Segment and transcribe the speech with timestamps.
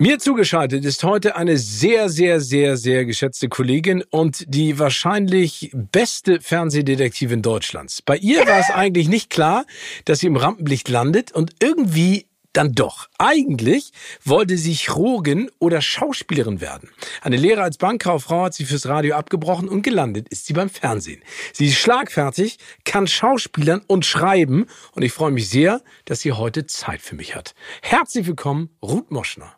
[0.00, 6.40] Mir zugeschaltet ist heute eine sehr, sehr, sehr, sehr geschätzte Kollegin und die wahrscheinlich beste
[6.40, 8.00] Fernsehdetektivin Deutschlands.
[8.02, 9.66] Bei ihr war es eigentlich nicht klar,
[10.04, 13.08] dass sie im Rampenlicht landet und irgendwie dann doch.
[13.18, 13.90] Eigentlich
[14.24, 16.90] wollte sie Chirurgin oder Schauspielerin werden.
[17.20, 21.22] Eine Lehre als Bankkauffrau hat sie fürs Radio abgebrochen und gelandet ist sie beim Fernsehen.
[21.52, 26.66] Sie ist schlagfertig, kann Schauspielern und schreiben und ich freue mich sehr, dass sie heute
[26.66, 27.56] Zeit für mich hat.
[27.82, 29.57] Herzlich willkommen, Ruth Moschner.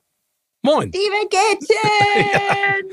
[0.63, 0.93] Moin.
[0.93, 2.91] Liebe Kätchen!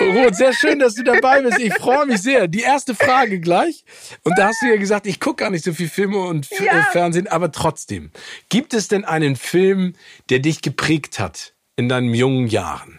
[0.00, 0.24] yeah!
[0.24, 1.60] Ruth, sehr schön, dass du dabei bist.
[1.60, 2.48] Ich freue mich sehr.
[2.48, 3.84] Die erste Frage gleich.
[4.24, 6.80] Und da hast du ja gesagt, ich gucke gar nicht so viel Filme und ja.
[6.80, 8.10] Äh, Fernsehen, aber trotzdem.
[8.48, 9.94] Gibt es denn einen Film,
[10.28, 12.98] der dich geprägt hat in deinen jungen Jahren?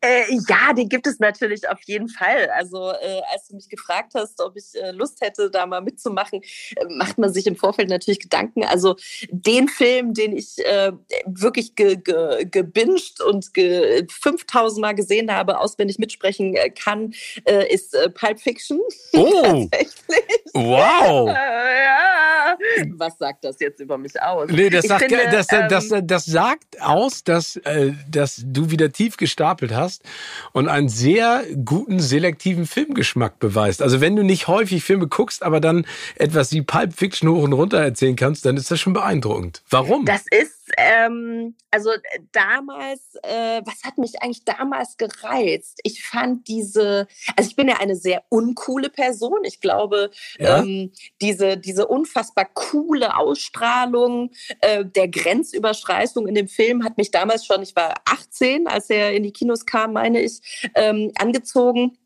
[0.00, 2.50] Äh, ja, den gibt es natürlich auf jeden Fall.
[2.54, 6.42] Also äh, als du mich gefragt hast, ob ich äh, Lust hätte, da mal mitzumachen,
[6.42, 8.64] äh, macht man sich im Vorfeld natürlich Gedanken.
[8.64, 8.96] Also
[9.30, 10.92] den Film, den ich äh,
[11.26, 17.14] wirklich ge, ge, gebinged und ge 5000 Mal gesehen habe, auswendig mitsprechen kann,
[17.70, 18.80] ist Pulp Fiction.
[19.16, 19.68] Oh!
[20.54, 21.28] wow!
[21.28, 22.56] ja.
[22.96, 24.50] Was sagt das jetzt über mich aus?
[24.50, 27.60] Nee, das, sagt, finde, das, das, ähm, das, sagt aus, dass,
[28.10, 30.02] dass du wieder tief gestapelt hast hast
[30.52, 33.82] und einen sehr guten selektiven Filmgeschmack beweist.
[33.82, 37.52] Also wenn du nicht häufig Filme guckst, aber dann etwas wie Pulp Fiction hoch und
[37.52, 39.62] runter erzählen kannst, dann ist das schon beeindruckend.
[39.70, 40.04] Warum?
[40.04, 42.00] Das ist ähm, also äh,
[42.32, 45.80] damals, äh, was hat mich eigentlich damals gereizt?
[45.84, 47.06] Ich fand diese,
[47.36, 49.44] also ich bin ja eine sehr uncoole Person.
[49.44, 50.58] Ich glaube, ja.
[50.58, 57.46] ähm, diese, diese unfassbar coole Ausstrahlung äh, der Grenzüberschreitung in dem Film hat mich damals
[57.46, 61.98] schon, ich war 18, als er in die Kinos kam, meine ich, ähm, angezogen.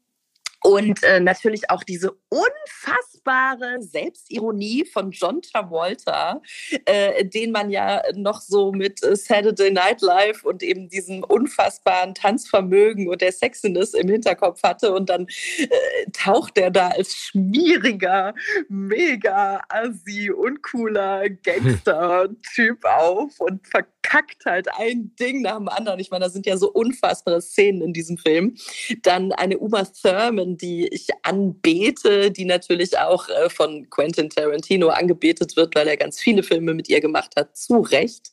[0.62, 6.40] Und äh, natürlich auch diese unfassbare Selbstironie von John Travolta,
[6.84, 12.14] äh, den man ja noch so mit äh, Saturday Night Live und eben diesem unfassbaren
[12.14, 14.92] Tanzvermögen und der Sexiness im Hinterkopf hatte.
[14.92, 15.26] Und dann
[15.58, 15.68] äh,
[16.12, 18.32] taucht er da als schmieriger,
[18.68, 25.98] mega assi, uncooler Gangster-Typ auf und verkackt halt ein Ding nach dem anderen.
[25.98, 28.56] Ich meine, da sind ja so unfassbare Szenen in diesem Film.
[29.02, 35.56] Dann eine Uma Thurman, die ich anbete, die natürlich auch äh, von Quentin Tarantino angebetet
[35.56, 38.32] wird, weil er ganz viele Filme mit ihr gemacht hat, zu Recht.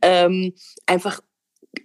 [0.00, 0.54] Ähm,
[0.86, 1.20] einfach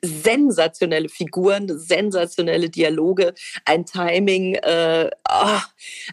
[0.01, 3.33] sensationelle Figuren, sensationelle Dialoge,
[3.65, 5.59] ein Timing, äh, oh,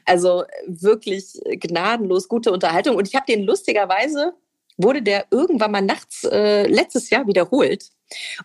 [0.04, 2.96] also wirklich gnadenlos gute Unterhaltung.
[2.96, 4.34] Und ich habe den lustigerweise,
[4.76, 7.90] wurde der irgendwann mal nachts äh, letztes Jahr wiederholt.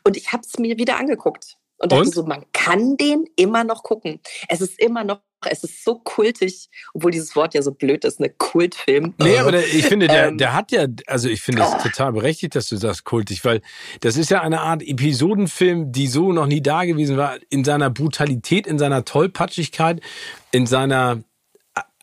[0.04, 1.58] Und ich habe es mir wieder angeguckt.
[1.84, 4.22] Und dachte so, man kann den immer noch gucken.
[4.48, 8.20] Es ist immer noch, es ist so kultig, obwohl dieses Wort ja so blöd ist,
[8.20, 9.14] eine Kultfilm.
[9.20, 11.84] Nee, aber der, ich finde, der, ähm, der hat ja, also ich finde es oh.
[11.84, 13.62] total berechtigt, dass du sagst kultig, weil
[14.00, 17.90] das ist ja eine Art Episodenfilm, die so noch nie da gewesen war, in seiner
[17.90, 20.00] Brutalität, in seiner Tollpatschigkeit,
[20.52, 21.22] in seiner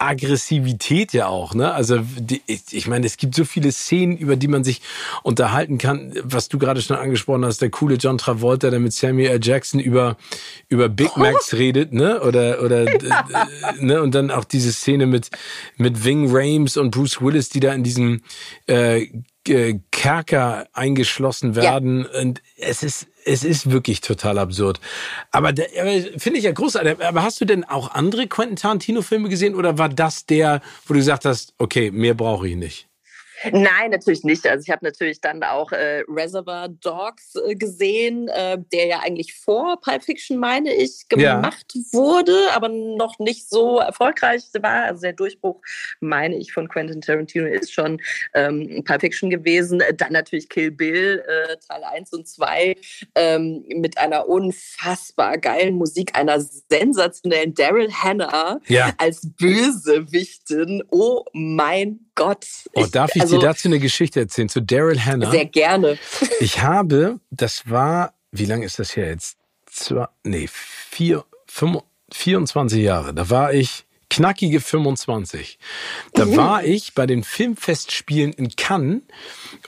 [0.01, 1.73] Aggressivität ja auch, ne?
[1.73, 4.81] Also die, ich, meine, es gibt so viele Szenen, über die man sich
[5.23, 9.31] unterhalten kann, was du gerade schon angesprochen hast, der coole John Travolta, der mit Samuel
[9.31, 9.41] L.
[9.43, 10.17] Jackson über
[10.69, 12.23] über Big Macs redet, ne?
[12.23, 13.27] Oder oder ja.
[13.79, 14.01] äh, ne?
[14.01, 15.31] Und dann auch diese Szene mit
[15.77, 18.23] mit Ving Rames und Bruce Willis, die da in diesem
[18.67, 19.07] äh,
[19.91, 22.07] Kerker eingeschlossen werden.
[22.13, 22.21] Ja.
[22.21, 24.81] Und es ist, es ist wirklich total absurd.
[25.31, 25.53] Aber,
[26.17, 27.05] finde ich ja großartig.
[27.05, 31.01] Aber hast du denn auch andere Quentin Tarantino-Filme gesehen oder war das der, wo du
[31.01, 32.90] gesagt hast, okay, mehr brauche ich nicht?
[33.51, 34.47] Nein, natürlich nicht.
[34.47, 39.35] Also ich habe natürlich dann auch äh, Reservoir Dogs äh, gesehen, äh, der ja eigentlich
[39.35, 41.83] vor Pulp Fiction, meine ich, gemacht ja.
[41.93, 44.85] wurde, aber noch nicht so erfolgreich war.
[44.85, 45.61] Also der Durchbruch,
[46.01, 48.01] meine ich, von Quentin Tarantino ist schon
[48.35, 49.83] ähm, Pulp Fiction gewesen.
[49.97, 52.77] Dann natürlich Kill Bill, äh, Teil 1 und 2,
[53.15, 58.93] ähm, mit einer unfassbar geilen Musik, einer sensationellen Daryl Hannah ja.
[58.99, 60.83] als Bösewichtin.
[60.91, 62.47] Oh mein Gott.
[62.75, 65.31] Oh, darf ich also, dir dazu eine Geschichte erzählen zu Daryl Hannah?
[65.31, 65.99] Sehr gerne.
[66.41, 69.39] Ich habe, das war, wie lange ist das her jetzt?
[69.65, 71.83] Zwei, nee, vier, fünf,
[72.13, 73.15] 24 Jahre.
[73.15, 75.59] Da war ich knackige 25.
[76.13, 76.37] Da mhm.
[76.37, 79.01] war ich bei den Filmfestspielen in Cannes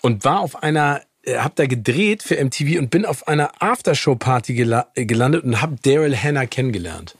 [0.03, 4.53] und war auf einer äh, hab da gedreht für MTV und bin auf einer Aftershow-Party
[4.53, 7.17] gelandet und hab Daryl Hannah kennengelernt.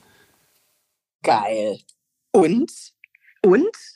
[1.23, 1.79] Geil.
[2.31, 2.71] Und?
[3.41, 3.92] Und?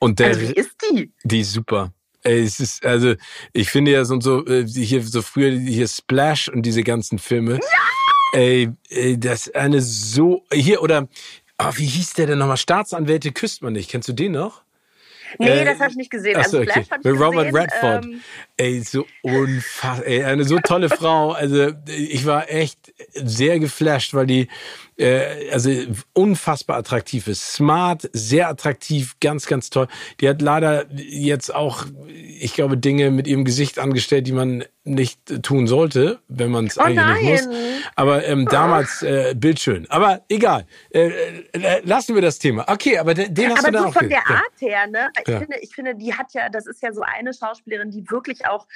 [0.00, 1.12] Und der, also, wie ist die?
[1.24, 1.92] Die ist super.
[2.22, 3.14] Ey, es ist, also,
[3.52, 7.54] ich finde ja so, so, äh, hier, so früher, hier Splash und diese ganzen Filme.
[7.54, 8.38] Ja!
[8.38, 11.08] Ey, ey, das ist eine so, hier, oder,
[11.58, 12.56] oh, wie hieß der denn nochmal?
[12.56, 13.90] Staatsanwälte küsst man nicht.
[13.90, 14.62] Kennst du den noch?
[15.38, 16.36] Nee, äh, das habe ich nicht gesehen.
[16.36, 16.84] Also okay.
[17.02, 18.04] Mit Robert Redford.
[18.04, 18.20] Ähm,
[18.56, 20.06] ey, so unfassbar.
[20.06, 21.32] Ey, eine so tolle Frau.
[21.32, 24.48] Also ich war echt sehr geflasht, weil die
[24.98, 25.70] äh, also
[26.12, 27.52] unfassbar attraktiv ist.
[27.52, 29.88] Smart, sehr attraktiv, ganz, ganz toll.
[30.20, 35.42] Die hat leider jetzt auch, ich glaube, Dinge mit ihrem Gesicht angestellt, die man nicht
[35.42, 37.24] tun sollte, wenn man es oh eigentlich nein.
[37.24, 37.56] nicht muss.
[37.94, 39.86] Aber ähm, damals äh, bildschön.
[39.90, 40.66] Aber egal.
[40.90, 41.10] Äh,
[41.52, 42.64] äh, lassen wir das Thema.
[42.68, 45.10] Okay, aber den, den hast aber du dann auch von der Art her, ne?
[45.20, 45.38] Ich, ja.
[45.38, 48.66] finde, ich finde, die hat ja, das ist ja so eine Schauspielerin, die wirklich auch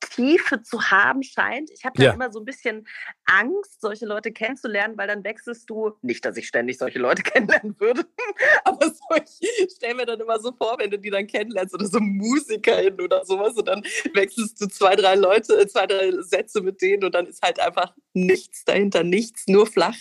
[0.00, 1.70] Tiefe zu haben scheint.
[1.70, 2.12] Ich habe da ja.
[2.12, 2.86] immer so ein bisschen
[3.26, 7.78] Angst, solche Leute kennenzulernen, weil dann wechselst du, nicht, dass ich ständig solche Leute kennenlernen
[7.78, 8.06] würde,
[8.64, 11.86] aber so, ich stelle mir dann immer so vor, wenn du die dann kennenlernst oder
[11.86, 13.82] so Musikerin oder sowas und dann
[14.14, 17.94] wechselst du zwei, drei Leute, zwei, drei Sätze mit denen und dann ist halt einfach
[18.12, 19.96] nichts dahinter, nichts, nur flach.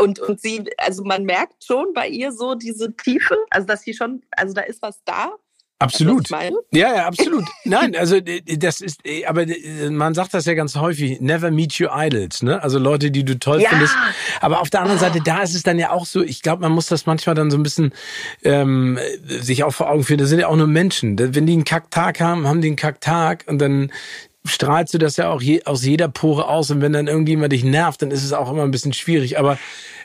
[0.00, 3.94] Und, und sie, also man merkt schon bei ihr so diese Tiefe, also dass sie
[3.94, 5.34] schon, also da ist was da
[5.80, 6.28] Absolut.
[6.30, 7.44] Ja, ja, absolut.
[7.64, 9.46] Nein, also das ist, aber
[9.90, 12.60] man sagt das ja ganz häufig, never meet your idols, ne?
[12.60, 13.70] Also Leute, die du toll ja.
[13.70, 13.94] findest.
[14.40, 16.72] Aber auf der anderen Seite, da ist es dann ja auch so, ich glaube, man
[16.72, 17.92] muss das manchmal dann so ein bisschen
[18.42, 20.18] ähm, sich auch vor Augen führen.
[20.18, 21.16] Das sind ja auch nur Menschen.
[21.16, 23.92] Wenn die einen Kacktag haben, haben die einen Kacktag und dann
[24.44, 26.72] strahlst du das ja auch je, aus jeder Pore aus.
[26.72, 29.38] Und wenn dann irgendjemand dich nervt, dann ist es auch immer ein bisschen schwierig.
[29.38, 29.58] Aber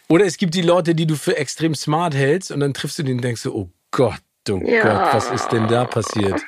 [0.07, 3.03] oder es gibt die Leute, die du für extrem smart hältst und dann triffst du
[3.03, 4.83] den und denkst so, oh Gott du ja.
[4.83, 6.41] Gott, was ist denn da passiert?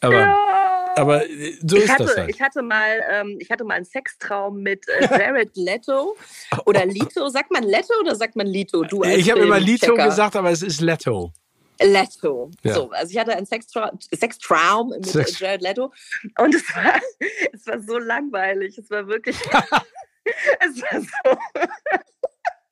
[0.00, 0.92] Aber, ja.
[0.96, 2.30] aber äh, so ich ist hatte, das halt.
[2.30, 6.16] Ich hatte mal, ähm, ich hatte mal einen Sextraum mit äh, Jared Leto
[6.66, 7.28] oder Lito.
[7.28, 8.82] Sagt man Leto oder sagt man Lito?
[8.82, 11.32] Du ich habe immer Lito gesagt, aber es ist Leto.
[11.80, 12.50] Leto.
[12.62, 12.74] Ja.
[12.74, 15.38] So, also ich hatte einen Sextraum, Sextraum mit Sex.
[15.38, 15.92] Jared Leto
[16.38, 17.00] und es war,
[17.52, 18.78] es war so langweilig.
[18.78, 21.38] Es war wirklich, es war so.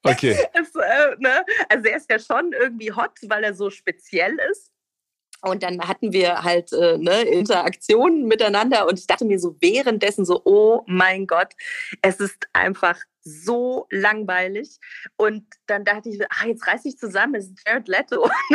[0.02, 0.36] Okay.
[0.54, 1.44] Es, äh, ne?
[1.68, 4.70] Also er ist ja schon irgendwie hot, weil er so speziell ist.
[5.42, 10.26] Und dann hatten wir halt äh, ne, Interaktionen miteinander und ich dachte mir so währenddessen
[10.26, 11.54] so, oh mein Gott,
[12.02, 14.78] es ist einfach so langweilig.
[15.16, 18.28] Und dann dachte ich, ach, jetzt reiß dich zusammen, es ist Jared Leto.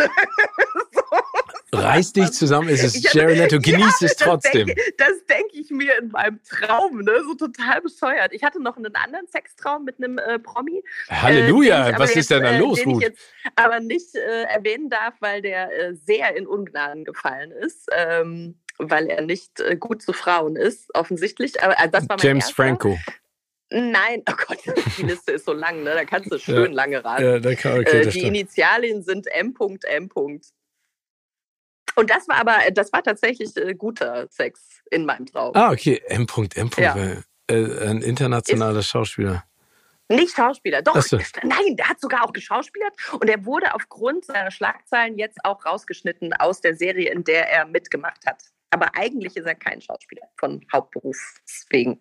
[0.92, 1.78] so.
[1.78, 4.68] Reiß dich zusammen, es ist Jared Leto, genieß ja, es trotzdem.
[4.98, 7.24] Das denke denk ich mir in meinem Traum, ne?
[7.24, 8.34] so total bescheuert.
[8.34, 10.84] Ich hatte noch einen anderen Sextraum mit einem äh, Promi.
[11.10, 13.02] Halleluja, äh, was ist jetzt, denn da äh, los, den Ruth?
[13.02, 13.22] ich jetzt
[13.56, 17.90] aber nicht äh, erwähnen darf, weil der äh, sehr in Ungnaden gefallen ist.
[17.92, 21.64] Ähm, weil er nicht äh, gut zu Frauen ist, offensichtlich.
[21.64, 22.64] Aber also das war mein James erster.
[22.64, 22.98] Franco.
[23.78, 24.60] Nein, oh Gott,
[24.98, 25.94] die Liste ist so lang, ne?
[25.94, 27.24] da kannst du schön ja, lange raten.
[27.24, 30.10] Ja, da kann, okay, äh, die Initialien sind M.M.
[31.98, 35.52] Und das war aber, das war tatsächlich äh, guter Sex in meinem Traum.
[35.56, 36.70] Ah, okay, M.M.
[36.78, 36.96] Ja.
[37.48, 39.44] Äh, ein internationaler ist, Schauspieler.
[40.08, 41.02] Nicht Schauspieler, doch.
[41.02, 41.18] So.
[41.44, 46.32] Nein, der hat sogar auch geschauspielert und er wurde aufgrund seiner Schlagzeilen jetzt auch rausgeschnitten
[46.34, 48.42] aus der Serie, in der er mitgemacht hat.
[48.70, 52.00] Aber eigentlich ist er kein Schauspieler von Hauptberufs wegen.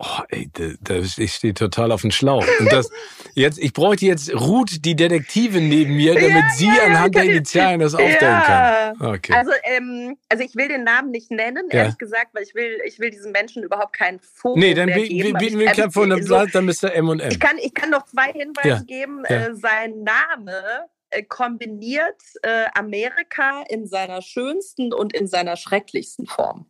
[0.00, 2.46] Oh, ey, da, da, ich stehe total auf dem Schlauch.
[2.60, 2.88] Und das,
[3.34, 7.24] jetzt, ich bräuchte jetzt Ruth, die Detektive neben mir, damit ja, sie ja, anhand der
[7.24, 9.02] Initialen das aufstellen kann.
[9.02, 9.32] Okay.
[9.32, 13.00] Also, ähm, also ich will den Namen nicht nennen, ehrlich gesagt, weil ich will, ich
[13.00, 16.66] will diesen Menschen überhaupt keinen Fokus Nee, dann bieten wir keinen also, von so, dann
[16.66, 16.94] Mr.
[16.94, 17.32] M und M.
[17.32, 19.24] Ich kann, ich kann noch zwei Hinweise geben.
[19.24, 26.66] Äh, sein Name äh, kombiniert äh, Amerika in seiner schönsten und in seiner schrecklichsten Form.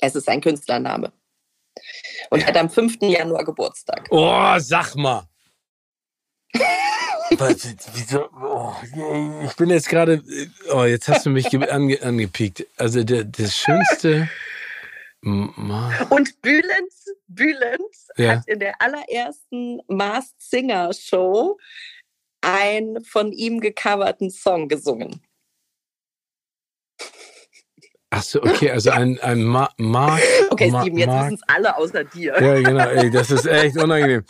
[0.00, 1.12] Es ist ein Künstlername
[2.30, 2.46] und ja.
[2.46, 2.98] hat am 5.
[3.02, 4.06] Januar Geburtstag.
[4.10, 5.24] Oh, sag mal.
[7.30, 8.28] Wieso?
[8.42, 8.74] Oh,
[9.44, 10.22] ich bin jetzt gerade.
[10.72, 12.66] Oh, jetzt hast du mich ange, angepiekt.
[12.76, 14.28] Also der, das Schönste.
[15.22, 16.92] Und Bülent,
[17.28, 17.80] Bülent
[18.16, 18.36] ja.
[18.36, 21.58] hat in der allerersten Masked Singer Show
[22.40, 25.20] einen von ihm gecoverten Song gesungen.
[28.12, 30.20] Ach so, okay, also ein, ein Ma Mark.
[30.50, 32.34] Okay, Ma Steven, jetzt wissen es alle außer dir.
[32.40, 34.24] Ja, genau, ey, das ist echt unangenehm.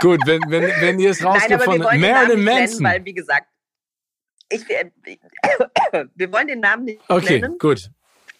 [0.00, 2.82] Gut, wenn, wenn, wenn ihr es rausgefunden habt, Marilyn Manson.
[2.82, 3.48] Nennen, weil, wie gesagt,
[4.50, 4.86] ich, äh,
[6.14, 7.54] wir wollen den Namen nicht okay, nennen.
[7.54, 7.90] Okay, gut.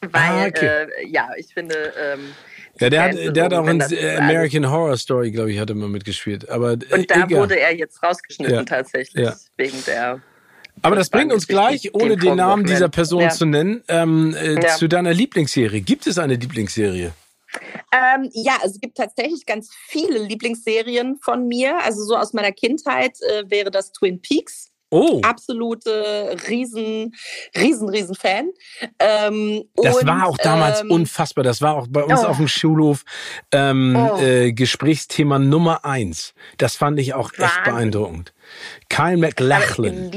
[0.01, 0.67] Weil, ah, okay.
[0.67, 1.93] äh, ja, ich finde.
[1.99, 2.35] Ähm,
[2.81, 5.89] ja, der hat, der hat auch in American Horror Story, glaube ich, hat er mal
[5.89, 6.49] mitgespielt.
[6.49, 7.31] Aber, und da egal.
[7.31, 8.63] wurde er jetzt rausgeschnitten ja.
[8.63, 9.35] tatsächlich, ja.
[9.57, 10.23] wegen der.
[10.83, 13.31] Aber das bringt uns gleich, ohne den, den Namen dieser Person ja.
[13.31, 15.81] zu nennen, ähm, äh, zu deiner Lieblingsserie.
[15.81, 17.13] Gibt es eine Lieblingsserie?
[17.93, 21.79] Ähm, ja, es gibt tatsächlich ganz viele Lieblingsserien von mir.
[21.83, 24.71] Also so aus meiner Kindheit äh, wäre das Twin Peaks.
[24.91, 25.21] Oh.
[25.23, 27.15] Absolute riesen,
[27.55, 28.51] riesen, riesen Fan.
[28.99, 31.45] Ähm, das und, war auch damals ähm, unfassbar.
[31.45, 32.27] Das war auch bei uns oh.
[32.27, 33.05] auf dem Schulhof
[33.53, 34.19] ähm, oh.
[34.19, 36.33] äh, Gesprächsthema Nummer eins.
[36.57, 38.33] Das fand ich auch echt beeindruckend.
[38.89, 40.11] Kyle McLachlan.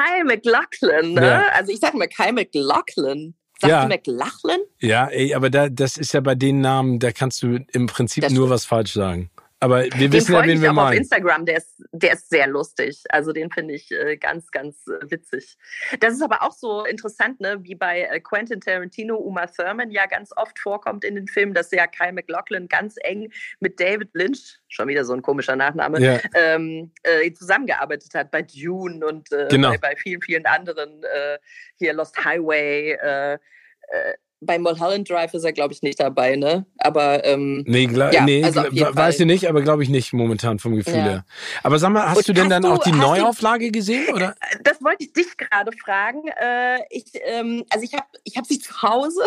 [0.00, 1.26] Kyle McLachlan, ne?
[1.26, 1.48] Ja.
[1.54, 3.34] Also ich sag mal Kyle McLachlan.
[3.60, 3.82] Sagst ja.
[3.82, 4.60] du McLachlan?
[4.80, 8.22] Ja, ey, aber da, das ist ja bei den Namen, da kannst du im Prinzip
[8.24, 9.30] das nur was falsch sagen.
[9.62, 10.88] Aber wir den wissen ja, wen wir auch meinen.
[10.88, 13.02] auf Instagram, der ist, der ist sehr lustig.
[13.10, 15.58] Also den finde ich äh, ganz, ganz äh, witzig.
[16.00, 17.58] Das ist aber auch so interessant, ne?
[17.62, 21.70] wie bei äh, Quentin Tarantino, Uma Thurman ja ganz oft vorkommt in den Filmen, dass
[21.72, 26.18] ja Kyle McLaughlin ganz eng mit David Lynch, schon wieder so ein komischer Nachname, ja.
[26.34, 29.72] ähm, äh, zusammengearbeitet hat bei Dune und äh, genau.
[29.72, 31.38] bei, bei, vielen, vielen anderen, äh,
[31.76, 32.96] hier Lost Highway,
[34.40, 36.64] bei Mulholland Drive ist er, glaube ich, nicht dabei, ne?
[36.78, 40.76] Aber ähm, nee, ja, nee also weiß ich nicht, aber glaube ich nicht momentan vom
[40.76, 41.02] Gefühl ja.
[41.02, 41.24] her.
[41.62, 44.34] Aber sag mal, hast Und du denn dann du, auch die Neuauflage du, gesehen, oder?
[44.64, 46.22] Das wollte ich dich gerade fragen.
[46.28, 49.22] Äh, ich, ähm, also ich habe, ich habe sie zu Hause.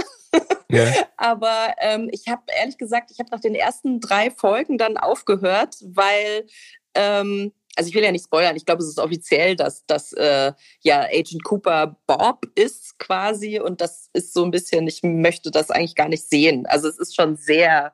[0.69, 0.91] Ja.
[1.17, 5.75] aber ähm, ich habe ehrlich gesagt, ich habe nach den ersten drei Folgen dann aufgehört,
[5.81, 6.47] weil
[6.95, 10.53] ähm, also ich will ja nicht spoilern, ich glaube, es ist offiziell, dass, dass äh,
[10.81, 15.71] ja Agent Cooper Bob ist quasi und das ist so ein bisschen, ich möchte das
[15.71, 16.65] eigentlich gar nicht sehen.
[16.67, 17.93] Also es ist schon sehr,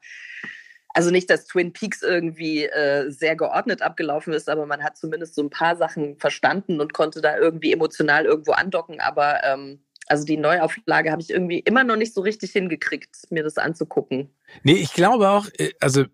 [0.93, 5.35] also nicht, dass Twin Peaks irgendwie äh, sehr geordnet abgelaufen ist, aber man hat zumindest
[5.35, 10.25] so ein paar Sachen verstanden und konnte da irgendwie emotional irgendwo andocken, aber ähm, also
[10.25, 14.33] die Neuauflage habe ich irgendwie immer noch nicht so richtig hingekriegt, mir das anzugucken.
[14.63, 16.05] Nee, ich glaube auch, äh, also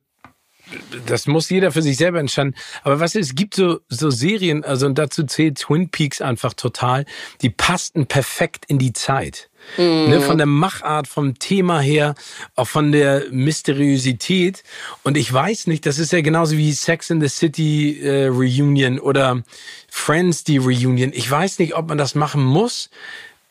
[1.05, 2.55] das muss jeder für sich selber entscheiden.
[2.83, 6.53] Aber was ist, es gibt so, so Serien, also und dazu zählt Twin Peaks einfach
[6.53, 7.05] total,
[7.41, 9.49] die passten perfekt in die Zeit.
[9.77, 10.09] Mhm.
[10.09, 12.13] Ne, von der Machart, vom Thema her,
[12.55, 14.63] auch von der Mysteriosität.
[15.03, 18.99] Und ich weiß nicht, das ist ja genauso wie Sex in the City äh, Reunion
[18.99, 19.43] oder
[19.89, 21.11] Friends die Reunion.
[21.13, 22.89] Ich weiß nicht, ob man das machen muss,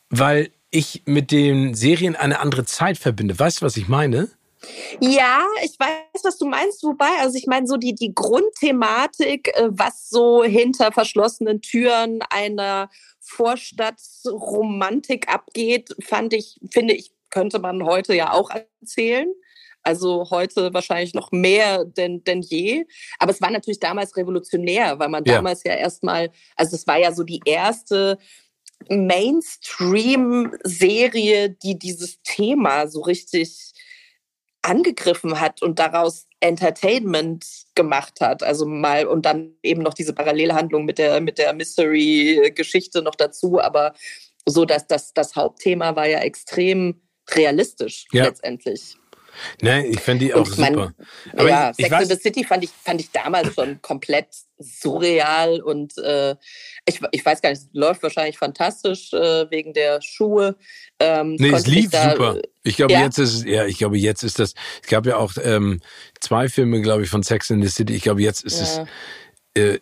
[0.09, 3.39] weil ich mit den Serien eine andere Zeit verbinde.
[3.39, 4.29] Weißt du, was ich meine?
[5.01, 6.83] Ja, ich weiß, was du meinst.
[6.83, 12.89] Wobei, also ich meine, so die, die Grundthematik, äh, was so hinter verschlossenen Türen einer
[13.21, 19.29] Vorstadtromantik abgeht, fand ich, finde ich, könnte man heute ja auch erzählen.
[19.83, 22.87] Also heute wahrscheinlich noch mehr denn, denn je.
[23.19, 25.35] Aber es war natürlich damals revolutionär, weil man ja.
[25.35, 28.17] damals ja erstmal, also es war ja so die erste
[28.89, 33.74] Mainstream-Serie, die dieses Thema so richtig
[34.65, 38.43] angegriffen hat und daraus Entertainment gemacht hat.
[38.43, 43.61] Also mal und dann eben noch diese Parallelhandlung mit der, mit der Mystery-Geschichte noch dazu.
[43.61, 43.93] Aber
[44.47, 48.25] so, dass das, das Hauptthema war ja extrem realistisch ja.
[48.25, 48.97] letztendlich.
[49.63, 50.95] Ne, ich finde die auch und super.
[51.33, 54.29] Aber ja, ich, ich Sex in the City fand ich, fand ich damals schon komplett
[54.59, 56.37] surreal und äh,
[56.87, 60.57] ich, ich weiß gar nicht, es läuft wahrscheinlich fantastisch äh, wegen der Schuhe.
[61.01, 62.41] Ähm, nee, es lief da, super.
[62.63, 63.03] Ich glaube, ja.
[63.03, 64.55] jetzt ist ja, ich glaube, jetzt ist das.
[64.83, 65.81] Es gab ja auch ähm,
[66.21, 67.95] zwei Filme, glaube ich, von Sex in the City.
[67.95, 68.87] Ich glaube, jetzt ist ja.
[69.55, 69.61] es.
[69.63, 69.79] Äh,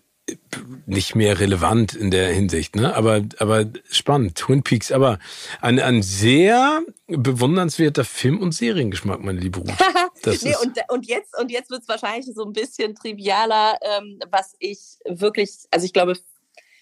[0.87, 2.95] nicht mehr relevant in der Hinsicht, ne?
[2.95, 5.19] Aber, aber spannend, Twin Peaks, aber
[5.61, 9.71] ein, ein sehr bewundernswerter Film- und Seriengeschmack, meine liebe Ruth.
[10.43, 14.55] nee, und, und jetzt, und jetzt wird es wahrscheinlich so ein bisschen trivialer, ähm, was
[14.59, 16.17] ich wirklich, also ich glaube,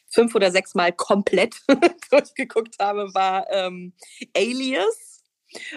[0.09, 1.57] fünf oder sechs Mal komplett
[2.11, 3.93] durchgeguckt habe, war ähm,
[4.37, 5.23] Alias.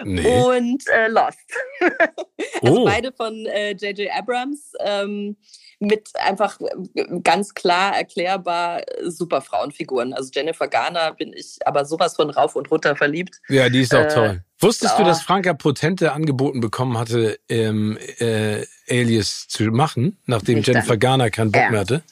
[0.04, 0.24] Nee.
[0.24, 1.38] Und äh, Lost.
[2.62, 2.84] also oh.
[2.84, 3.98] beide von J.J.
[3.98, 4.72] Äh, Abrams.
[4.78, 5.36] Ähm,
[5.78, 10.12] mit einfach äh, ganz klar erklärbar äh, super Frauenfiguren.
[10.12, 13.40] Also Jennifer Garner bin ich aber sowas von rauf und runter verliebt.
[13.48, 14.44] Ja, die ist auch äh, toll.
[14.60, 15.02] Wusstest oh.
[15.02, 20.90] du, dass Franka Potente angeboten bekommen hatte, ähm, äh, Alias zu machen, nachdem Nicht Jennifer
[20.90, 21.00] dann.
[21.00, 22.02] Garner keinen Bock mehr hatte?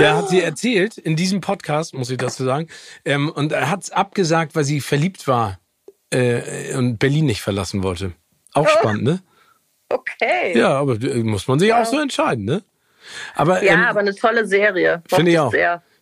[0.00, 2.68] Ja, hat sie erzählt in diesem Podcast, muss ich dazu sagen.
[3.04, 5.58] Ähm, und er hat es abgesagt, weil sie verliebt war
[6.10, 8.12] äh, und Berlin nicht verlassen wollte.
[8.52, 8.78] Auch oh.
[8.78, 9.22] spannend, ne?
[9.88, 10.56] Okay.
[10.56, 11.82] Ja, aber äh, muss man sich ja.
[11.82, 12.62] auch so entscheiden, ne?
[13.34, 15.02] Aber, ja, ähm, aber eine tolle Serie.
[15.08, 15.52] Finde ich auch.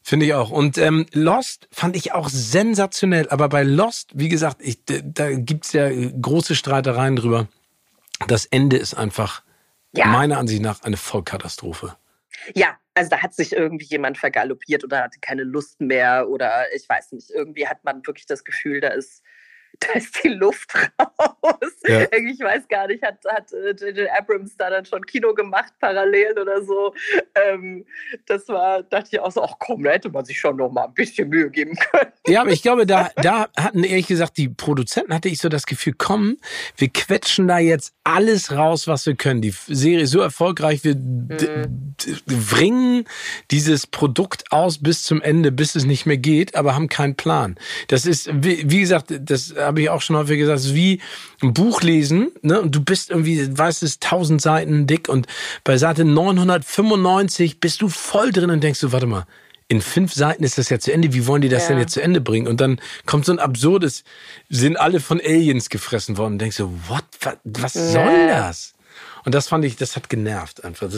[0.03, 0.51] Finde ich auch.
[0.51, 3.29] Und ähm, Lost fand ich auch sensationell.
[3.29, 7.47] Aber bei Lost, wie gesagt, ich, da gibt's ja große Streitereien drüber.
[8.27, 9.43] Das Ende ist einfach
[9.93, 10.07] ja.
[10.07, 11.97] meiner Ansicht nach eine Vollkatastrophe.
[12.55, 16.89] Ja, also da hat sich irgendwie jemand vergaloppiert oder hatte keine Lust mehr oder ich
[16.89, 19.23] weiß nicht, irgendwie hat man wirklich das Gefühl, da ist
[19.87, 21.73] da ist die Luft raus.
[21.87, 22.03] Ja.
[22.11, 23.99] Ich weiß gar nicht, hat, hat J.J.
[23.99, 26.95] Äh, Abrams da dann schon Kino gemacht, parallel oder so.
[27.35, 27.85] Ähm,
[28.27, 30.85] das war, dachte ich auch so, ach komm, da hätte man sich schon noch mal
[30.85, 32.13] ein bisschen Mühe geben können.
[32.27, 35.67] Ja, aber ich glaube, da, da hatten ehrlich gesagt die Produzenten, hatte ich so das
[35.67, 36.39] Gefühl, komm,
[36.77, 39.41] wir quetschen da jetzt alles raus, was wir können.
[39.41, 41.95] Die Serie ist so erfolgreich, wir mhm.
[42.27, 43.05] bringen
[43.51, 47.57] dieses Produkt aus bis zum Ende, bis es nicht mehr geht, aber haben keinen Plan.
[47.89, 51.01] Das ist, wie, wie gesagt, das habe ich auch schon häufig gesagt, ist wie
[51.43, 52.61] ein Buch lesen, ne?
[52.61, 55.27] Und du bist irgendwie, weißt es, tausend Seiten dick und
[55.65, 59.27] bei Seite 995 bist du voll drin und denkst du, warte mal,
[59.69, 61.13] in fünf Seiten ist das ja zu Ende.
[61.13, 61.69] Wie wollen die das ja.
[61.71, 62.49] denn jetzt zu Ende bringen?
[62.49, 64.03] Und dann kommt so ein absurdes,
[64.49, 66.35] sind alle von Aliens gefressen worden.
[66.35, 67.05] Und denkst du, what,
[67.45, 68.75] was soll das?
[69.25, 70.91] Und das fand ich, das hat genervt einfach.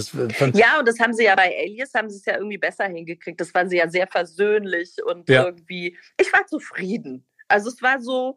[0.55, 3.41] Ja, und das haben sie ja bei Alias, haben sie es ja irgendwie besser hingekriegt.
[3.41, 5.47] Das waren sie ja sehr versöhnlich und ja.
[5.47, 7.25] irgendwie, ich war zufrieden.
[7.49, 8.37] Also es war so,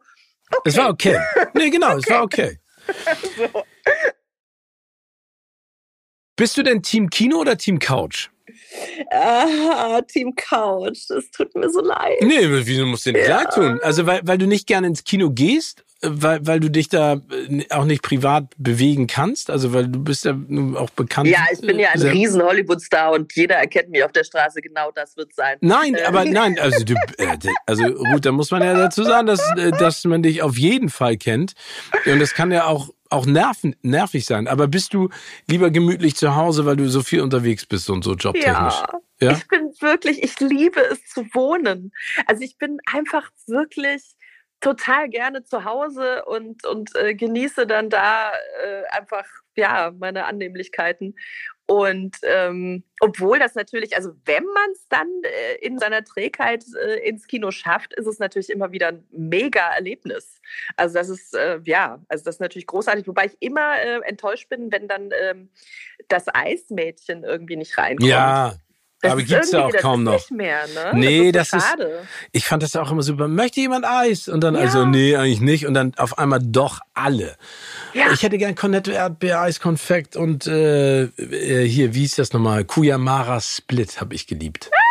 [0.58, 0.68] okay.
[0.68, 1.18] Es war okay.
[1.54, 2.00] Nee, genau, okay.
[2.02, 2.58] es war okay.
[3.36, 3.64] so.
[6.36, 8.30] Bist du denn Team Kino oder Team Couch?
[9.10, 12.18] Ah, Team Couch, das tut mir so leid.
[12.20, 13.42] Nee, wieso musst du nicht ja.
[13.42, 13.80] leid tun?
[13.82, 17.64] Also, weil, weil du nicht gerne ins Kino gehst, weil, weil du dich da äh,
[17.70, 19.50] auch nicht privat bewegen kannst?
[19.50, 20.36] Also, weil du bist ja
[20.76, 21.28] auch bekannt.
[21.28, 24.90] Ja, ich bin ja ein riesen Hollywood-Star und jeder erkennt mich auf der Straße, genau
[24.94, 25.56] das wird sein.
[25.60, 26.04] Nein, äh.
[26.04, 29.42] aber nein, also du, äh, also gut, da muss man ja dazu sagen, dass,
[29.78, 31.54] dass man dich auf jeden Fall kennt.
[32.06, 34.48] Und das kann ja auch auch nerven, nervig sein.
[34.48, 35.08] Aber bist du
[35.46, 38.74] lieber gemütlich zu Hause, weil du so viel unterwegs bist und so jobtechnisch?
[38.74, 39.32] Ja, ja?
[39.32, 41.92] ich bin wirklich, ich liebe es zu wohnen.
[42.26, 44.16] Also ich bin einfach wirklich
[44.60, 51.14] total gerne zu Hause und, und äh, genieße dann da äh, einfach ja meine Annehmlichkeiten.
[51.66, 57.08] Und ähm, obwohl das natürlich, also wenn man es dann äh, in seiner Trägheit äh,
[57.08, 60.42] ins Kino schafft, ist es natürlich immer wieder ein mega Erlebnis.
[60.76, 64.50] Also das ist, äh, ja, also das ist natürlich großartig, wobei ich immer äh, enttäuscht
[64.50, 65.48] bin, wenn dann ähm,
[66.08, 68.10] das Eismädchen irgendwie nicht reinkommt.
[68.10, 68.56] Ja,
[69.04, 70.14] das aber gibt's ja auch kaum noch.
[70.14, 70.98] Nicht mehr, ne?
[70.98, 73.28] Nee, das ist, das ist, Ich fand das auch immer super.
[73.28, 74.28] Möchte jemand Eis?
[74.28, 74.84] Und dann, also, ja.
[74.84, 75.66] also, nee, eigentlich nicht.
[75.66, 77.36] Und dann auf einmal doch alle.
[77.92, 78.12] Ja.
[78.12, 82.64] Ich hätte gern Cornetto Erdbeer, Eis, Konfekt und äh, äh, hier, wie ist das nochmal?
[82.64, 84.70] Kuyamara Split habe ich geliebt.
[84.72, 84.78] Ah!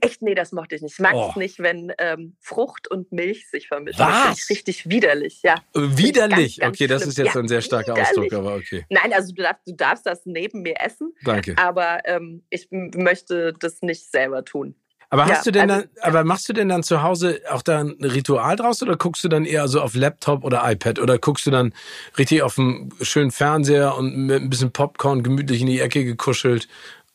[0.00, 0.94] Echt, nee, das mochte ich nicht.
[0.94, 1.28] Ich mag oh.
[1.30, 4.00] es nicht, wenn ähm, Frucht und Milch sich vermischen.
[4.00, 4.26] Was?
[4.26, 5.56] Das ist richtig widerlich, ja.
[5.74, 6.58] Äh, widerlich?
[6.58, 8.08] Ganz, ganz okay, das ist jetzt ja, ein sehr starker widerlich.
[8.08, 8.86] Ausdruck, aber okay.
[8.90, 11.14] Nein, also du darfst, du darfst das neben mir essen.
[11.24, 11.56] Danke.
[11.56, 14.74] Aber ähm, ich möchte das nicht selber tun.
[15.12, 17.60] Aber hast ja, du denn also, dann, aber machst du denn dann zu Hause auch
[17.60, 21.18] da ein Ritual draus oder guckst du dann eher so auf Laptop oder iPad oder
[21.18, 21.74] guckst du dann
[22.16, 26.66] richtig auf einem schönen Fernseher und mit ein bisschen Popcorn gemütlich in die Ecke gekuschelt?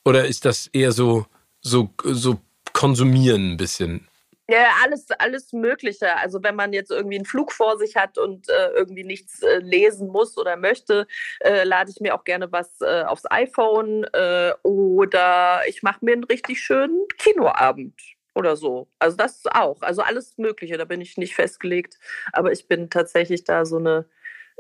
[0.06, 1.26] Oder ist das eher so,
[1.62, 2.40] so, so
[2.78, 4.08] konsumieren ein bisschen?
[4.50, 6.16] Ja, alles, alles Mögliche.
[6.16, 9.58] Also wenn man jetzt irgendwie einen Flug vor sich hat und äh, irgendwie nichts äh,
[9.58, 11.08] lesen muss oder möchte,
[11.42, 16.14] äh, lade ich mir auch gerne was äh, aufs iPhone äh, oder ich mache mir
[16.14, 18.00] einen richtig schönen Kinoabend
[18.36, 18.88] oder so.
[19.00, 19.82] Also das auch.
[19.82, 20.78] Also alles Mögliche.
[20.78, 21.98] Da bin ich nicht festgelegt.
[22.32, 24.06] Aber ich bin tatsächlich da so eine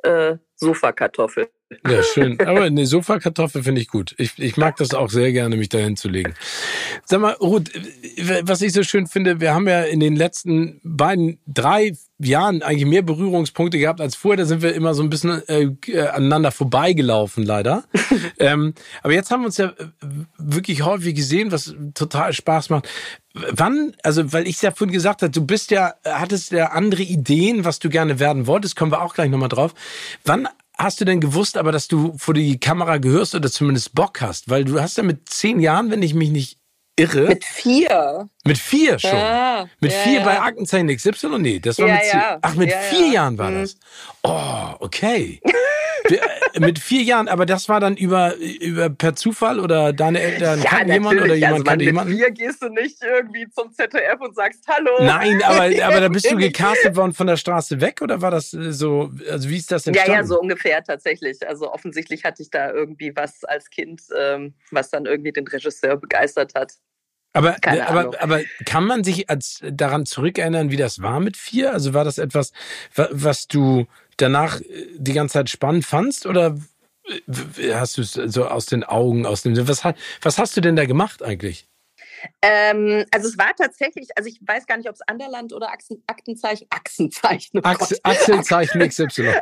[0.03, 1.49] äh, Sofakartoffel.
[1.85, 2.39] Ja, schön.
[2.39, 4.15] Aber eine Sofakartoffel finde ich gut.
[4.17, 6.33] Ich, ich mag das auch sehr gerne, mich dahin zu legen.
[7.05, 7.69] Sag mal, Ruth,
[8.43, 12.87] was ich so schön finde, wir haben ja in den letzten beiden, drei Jahren eigentlich
[12.87, 14.37] mehr Berührungspunkte gehabt als vorher.
[14.37, 17.83] Da sind wir immer so ein bisschen äh, aneinander vorbeigelaufen, leider.
[18.39, 19.73] ähm, aber jetzt haben wir uns ja
[20.37, 22.87] wirklich häufig gesehen, was total Spaß macht.
[23.51, 27.65] Wann, also weil ich ja vorhin gesagt habe, du bist ja, hattest ja andere Ideen,
[27.65, 29.73] was du gerne werden wolltest, kommen wir auch gleich nochmal drauf.
[30.23, 30.47] Wann
[30.77, 34.49] hast du denn gewusst, aber dass du vor die Kamera gehörst oder zumindest Bock hast?
[34.49, 36.59] Weil du hast ja mit zehn Jahren, wenn ich mich nicht
[36.95, 37.27] irre.
[37.27, 38.29] Mit vier.
[38.47, 39.11] Mit vier schon.
[39.11, 40.25] Ja, mit ja, vier ja.
[40.25, 41.39] bei Aktenzeichen XY?
[41.39, 42.21] Nee, das war mit zehn.
[42.41, 43.61] Ach, mit vier Jahren war mhm.
[43.61, 43.77] das.
[44.23, 45.41] Oh, okay.
[46.09, 50.61] Äh, mit vier Jahren, aber das war dann über, über per Zufall oder deine Eltern
[50.61, 52.13] ja, kannten jemanden oder jemand also, kannte jemanden?
[52.13, 54.91] Mit vier gehst du nicht irgendwie zum ZDF und sagst Hallo.
[55.01, 58.53] Nein, aber, aber da bist du gecastet worden von der Straße weg oder war das
[58.53, 60.11] äh, so, also wie ist das entstanden?
[60.11, 61.45] Ja, ja, so ungefähr tatsächlich.
[61.47, 65.97] Also offensichtlich hatte ich da irgendwie was als Kind, ähm, was dann irgendwie den Regisseur
[65.97, 66.73] begeistert hat.
[67.33, 71.71] Aber, aber, aber kann man sich als daran zurückerinnern, wie das war mit vier?
[71.71, 72.51] Also war das etwas,
[72.95, 73.85] was du
[74.17, 76.57] danach äh, die ganze Zeit spannend fandst oder
[77.73, 79.83] hast du es so aus den Augen, aus dem was,
[80.21, 81.67] was hast du denn da gemacht eigentlich?
[82.41, 86.03] Ähm, also es war tatsächlich, also ich weiß gar nicht, ob es Anderland oder Achsen,
[86.07, 87.59] Aktenzeichen, Achsenzeichen.
[87.63, 89.33] Oh Achse, Achsenzeichen XY.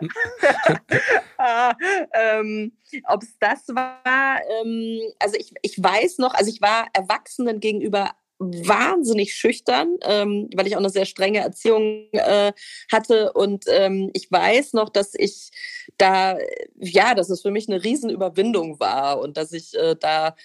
[1.38, 1.74] ah,
[2.13, 2.74] ähm,
[3.08, 8.12] ob es das war, ähm, also ich, ich weiß noch, also ich war Erwachsenen gegenüber
[8.38, 12.52] wahnsinnig schüchtern, ähm, weil ich auch eine sehr strenge Erziehung äh,
[12.91, 13.32] hatte.
[13.34, 15.52] Und ähm, ich weiß noch, dass ich
[15.98, 16.38] da,
[16.78, 20.36] ja, dass es für mich eine Riesenüberwindung war und dass ich äh, da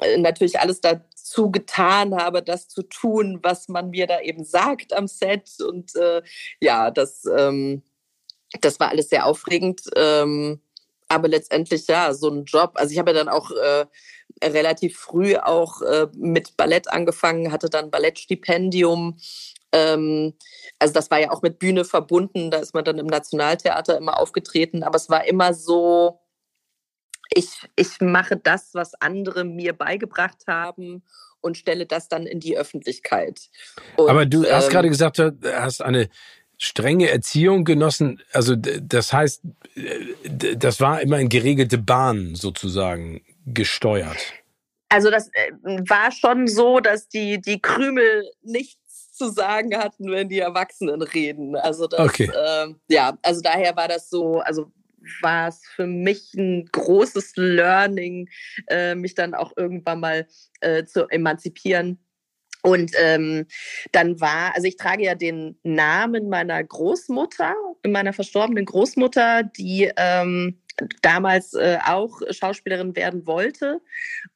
[0.00, 0.80] äh, natürlich alles
[1.28, 5.50] dazu getan habe, das zu tun, was man mir da eben sagt am Set.
[5.60, 6.22] Und äh,
[6.60, 7.82] ja, das, ähm,
[8.60, 9.82] das war alles sehr aufregend.
[9.96, 10.60] Ähm,
[11.08, 12.72] aber letztendlich ja, so ein Job.
[12.74, 13.86] Also ich habe ja dann auch äh,
[14.44, 19.18] relativ früh auch äh, mit Ballett angefangen, hatte dann Ballettstipendium.
[19.72, 20.34] Ähm,
[20.78, 22.50] also das war ja auch mit Bühne verbunden.
[22.50, 24.82] Da ist man dann im Nationaltheater immer aufgetreten.
[24.82, 26.20] Aber es war immer so,
[27.34, 31.02] ich, ich mache das, was andere mir beigebracht haben
[31.40, 33.48] und stelle das dann in die Öffentlichkeit.
[33.96, 36.08] Und, Aber du hast ähm, gerade gesagt, du hast eine
[36.58, 38.20] strenge Erziehung genossen.
[38.32, 39.42] Also das heißt,
[40.56, 44.18] das war immer in geregelte Bahnen sozusagen gesteuert.
[44.88, 45.52] Also das äh,
[45.88, 51.56] war schon so, dass die, die Krümel nichts zu sagen hatten, wenn die Erwachsenen reden.
[51.56, 52.30] Also das, okay.
[52.34, 54.72] äh, ja, also daher war das so, also
[55.20, 58.28] war es für mich ein großes Learning,
[58.68, 60.26] äh, mich dann auch irgendwann mal
[60.60, 61.98] äh, zu emanzipieren
[62.62, 63.46] und ähm,
[63.92, 67.54] dann war, also ich trage ja den Namen meiner Großmutter,
[67.86, 70.60] meiner verstorbenen Großmutter, die ähm,
[71.02, 73.80] damals äh, auch Schauspielerin werden wollte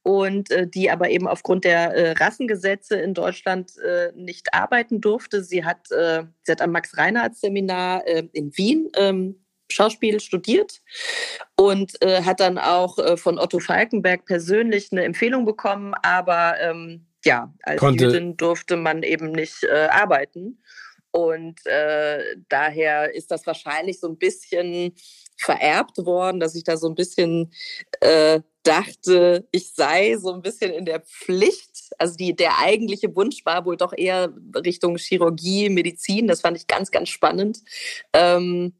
[0.02, 5.42] und äh, die aber eben aufgrund der äh, Rassengesetze in Deutschland äh, nicht arbeiten durfte.
[5.42, 9.41] Sie hat, sie hat am Max-Reinhardt-Seminar in Wien ähm,
[9.72, 10.80] Schauspiel studiert
[11.56, 17.80] und hat dann auch von Otto Falkenberg persönlich eine Empfehlung bekommen, aber ähm, ja, als
[17.80, 18.06] Konnte.
[18.06, 20.58] Jüdin durfte man eben nicht äh, arbeiten.
[21.10, 24.94] Und äh, daher ist das wahrscheinlich so ein bisschen
[25.36, 27.52] vererbt worden, dass ich da so ein bisschen
[28.00, 31.90] äh, dachte, ich sei so ein bisschen in der Pflicht.
[31.98, 36.28] Also die, der eigentliche Wunsch war wohl doch eher Richtung Chirurgie, Medizin.
[36.28, 37.58] Das fand ich ganz, ganz spannend.
[38.14, 38.72] Ähm,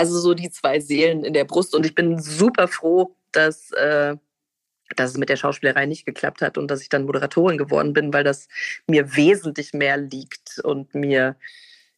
[0.00, 1.74] also so die zwei Seelen in der Brust.
[1.74, 4.16] Und ich bin super froh, dass äh,
[4.96, 8.12] dass es mit der Schauspielerei nicht geklappt hat und dass ich dann Moderatorin geworden bin,
[8.12, 8.48] weil das
[8.88, 11.36] mir wesentlich mehr liegt und mir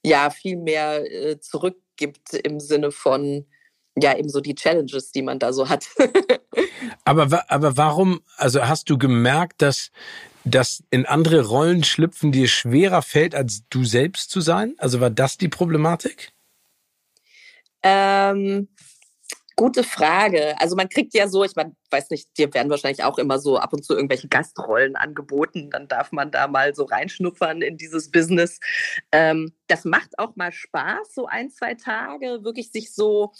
[0.02, 3.46] ja viel mehr äh, zurückgibt im Sinne von
[3.96, 5.86] ja eben so die Challenges, die man da so hat.
[7.04, 8.20] aber aber warum?
[8.36, 9.90] Also hast du gemerkt, dass
[10.44, 14.74] dass in andere Rollen schlüpfen dir schwerer fällt, als du selbst zu sein?
[14.78, 16.32] Also war das die Problematik?
[17.82, 18.68] Ähm,
[19.56, 20.58] Gute Frage.
[20.58, 23.58] Also man kriegt ja so, ich meine, weiß nicht, dir werden wahrscheinlich auch immer so
[23.58, 25.70] ab und zu irgendwelche Gastrollen angeboten.
[25.70, 28.60] Dann darf man da mal so reinschnuppern in dieses Business.
[29.12, 33.32] Ähm, das macht auch mal Spaß, so ein, zwei Tage, wirklich sich so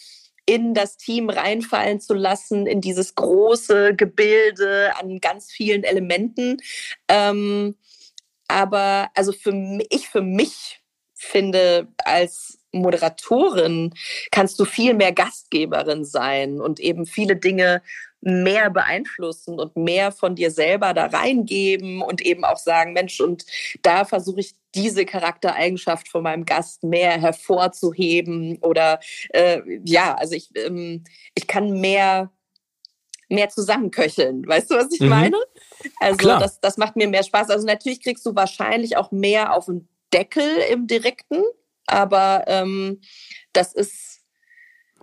[0.45, 6.59] in das Team reinfallen zu lassen, in dieses große Gebilde an ganz vielen Elementen.
[7.09, 7.77] Ähm,
[8.49, 10.83] aber also für ich für mich
[11.15, 13.95] finde, als Moderatorin
[14.31, 17.83] kannst du viel mehr Gastgeberin sein und eben viele Dinge
[18.23, 23.45] mehr beeinflussen und mehr von dir selber da reingeben und eben auch sagen, Mensch, und
[23.83, 30.51] da versuche ich diese Charaktereigenschaft von meinem Gast mehr hervorzuheben oder äh, ja, also ich,
[30.55, 31.05] ähm,
[31.35, 32.31] ich kann mehr
[33.29, 34.47] mehr zusammenköcheln.
[34.47, 35.09] Weißt du, was ich mhm.
[35.09, 35.39] meine?
[36.01, 37.49] Also das, das macht mir mehr Spaß.
[37.51, 41.43] Also natürlich kriegst du wahrscheinlich auch mehr auf den Deckel im Direkten,
[41.87, 43.01] aber ähm,
[43.53, 44.13] das ist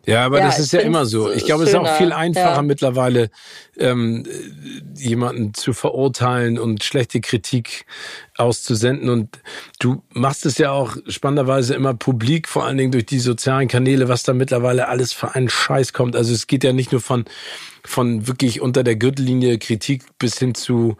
[0.05, 1.31] ja, aber ja, das ist ja immer so.
[1.31, 1.81] Ich glaube, schöner.
[1.81, 2.61] es ist auch viel einfacher ja.
[2.61, 3.29] mittlerweile,
[3.77, 4.25] ähm,
[4.95, 7.85] jemanden zu verurteilen und schlechte Kritik
[8.35, 9.09] auszusenden.
[9.09, 9.39] Und
[9.79, 14.07] du machst es ja auch spannenderweise immer publik, vor allen Dingen durch die sozialen Kanäle,
[14.07, 16.15] was da mittlerweile alles für einen Scheiß kommt.
[16.15, 17.25] Also es geht ja nicht nur von,
[17.83, 20.97] von wirklich unter der Gürtellinie Kritik bis hin zu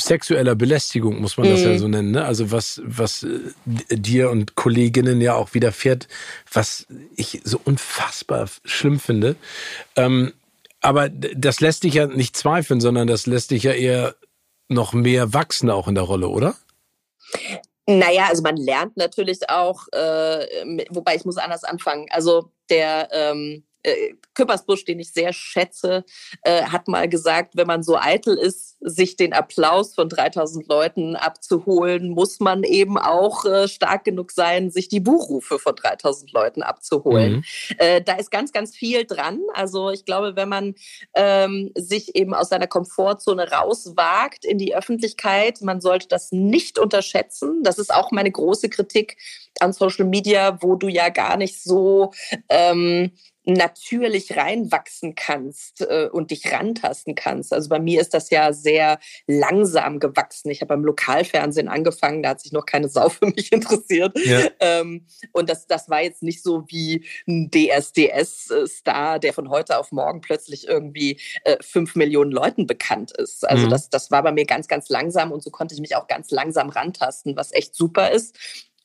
[0.00, 1.66] sexueller Belästigung, muss man das mhm.
[1.66, 2.10] ja so nennen.
[2.10, 2.24] Ne?
[2.24, 6.08] Also was, was äh, dir und Kolleginnen ja auch widerfährt,
[6.52, 9.36] was ich so unfassbar schlimm finde.
[9.96, 10.32] Ähm,
[10.80, 14.14] aber das lässt dich ja nicht zweifeln, sondern das lässt dich ja eher
[14.68, 16.54] noch mehr wachsen auch in der Rolle, oder?
[17.88, 22.06] Naja, also man lernt natürlich auch, äh, wobei ich muss anders anfangen.
[22.10, 26.04] Also der ähm, äh, Küppersbusch, den ich sehr schätze,
[26.42, 31.16] äh, hat mal gesagt, wenn man so eitel ist, sich den Applaus von 3000 Leuten
[31.16, 36.62] abzuholen, muss man eben auch äh, stark genug sein, sich die Buchrufe von 3000 Leuten
[36.62, 37.36] abzuholen.
[37.36, 37.44] Mhm.
[37.78, 39.40] Äh, da ist ganz, ganz viel dran.
[39.54, 40.74] Also ich glaube, wenn man
[41.14, 47.62] ähm, sich eben aus seiner Komfortzone rauswagt in die Öffentlichkeit, man sollte das nicht unterschätzen.
[47.62, 49.16] Das ist auch meine große Kritik
[49.60, 52.12] an Social Media, wo du ja gar nicht so
[52.48, 53.12] ähm,
[53.46, 57.52] natürlich reinwachsen kannst äh, und dich rantasten kannst.
[57.52, 60.50] Also bei mir ist das ja sehr langsam gewachsen.
[60.50, 64.18] Ich habe beim Lokalfernsehen angefangen, da hat sich noch keine Sau für mich interessiert.
[64.18, 64.48] Ja.
[64.60, 69.92] Ähm, und das, das war jetzt nicht so wie ein DSDS-Star, der von heute auf
[69.92, 73.48] morgen plötzlich irgendwie äh, fünf Millionen Leuten bekannt ist.
[73.48, 73.70] Also mhm.
[73.70, 76.32] das, das war bei mir ganz, ganz langsam und so konnte ich mich auch ganz
[76.32, 78.36] langsam rantasten, was echt super ist.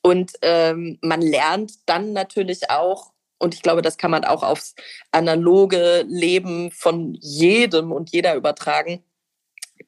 [0.02, 3.11] Und ähm, man lernt dann natürlich auch,
[3.42, 4.76] und ich glaube, das kann man auch aufs
[5.10, 9.02] analoge Leben von jedem und jeder übertragen,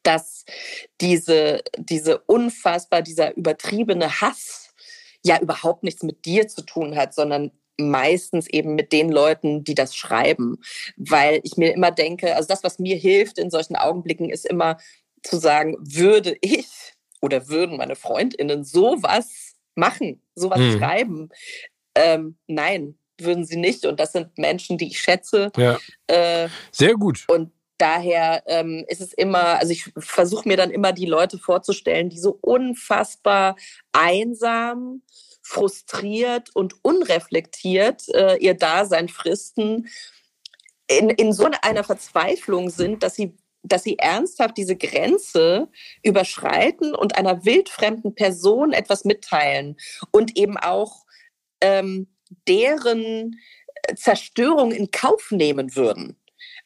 [0.02, 0.44] dass
[1.00, 4.74] diese, diese unfassbar, dieser übertriebene Hass
[5.24, 9.76] ja überhaupt nichts mit dir zu tun hat, sondern meistens eben mit den Leuten, die
[9.76, 10.58] das schreiben.
[10.96, 14.78] Weil ich mir immer denke, also das, was mir hilft in solchen Augenblicken, ist immer
[15.22, 16.66] zu sagen, würde ich
[17.20, 20.78] oder würden meine Freundinnen sowas machen, sowas hm.
[20.78, 21.28] schreiben?
[21.94, 23.86] Ähm, nein, würden sie nicht.
[23.86, 25.50] Und das sind Menschen, die ich schätze.
[25.56, 25.78] Ja.
[26.06, 27.24] Äh, Sehr gut.
[27.28, 32.08] Und daher ähm, ist es immer, also ich versuche mir dann immer die Leute vorzustellen,
[32.08, 33.56] die so unfassbar
[33.92, 35.02] einsam,
[35.42, 39.88] frustriert und unreflektiert äh, ihr Dasein fristen,
[40.86, 45.68] in, in so einer Verzweiflung sind, dass sie dass sie ernsthaft diese Grenze
[46.02, 49.78] überschreiten und einer wildfremden Person etwas mitteilen
[50.10, 51.06] und eben auch
[51.62, 52.13] ähm,
[52.48, 53.38] deren
[53.86, 56.16] äh, Zerstörung in Kauf nehmen würden.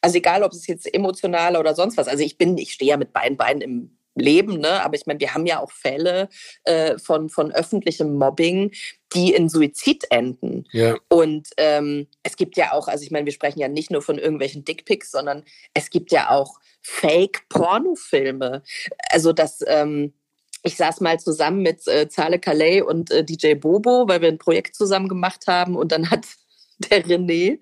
[0.01, 2.07] Also egal, ob es jetzt emotional oder sonst was.
[2.07, 4.83] Also ich bin, ich stehe ja mit beiden Beinen im Leben, ne?
[4.83, 6.29] Aber ich meine, wir haben ja auch Fälle
[6.63, 8.71] äh, von, von öffentlichem Mobbing,
[9.13, 10.65] die in Suizid enden.
[10.71, 10.97] Ja.
[11.07, 14.17] Und ähm, es gibt ja auch, also ich meine, wir sprechen ja nicht nur von
[14.17, 15.43] irgendwelchen Dickpics, sondern
[15.73, 18.63] es gibt ja auch Fake-Pornofilme.
[19.09, 20.13] Also das, ähm,
[20.63, 24.37] ich saß mal zusammen mit äh, Zale Calais und äh, DJ Bobo, weil wir ein
[24.37, 26.25] Projekt zusammen gemacht haben und dann hat
[26.91, 27.59] der René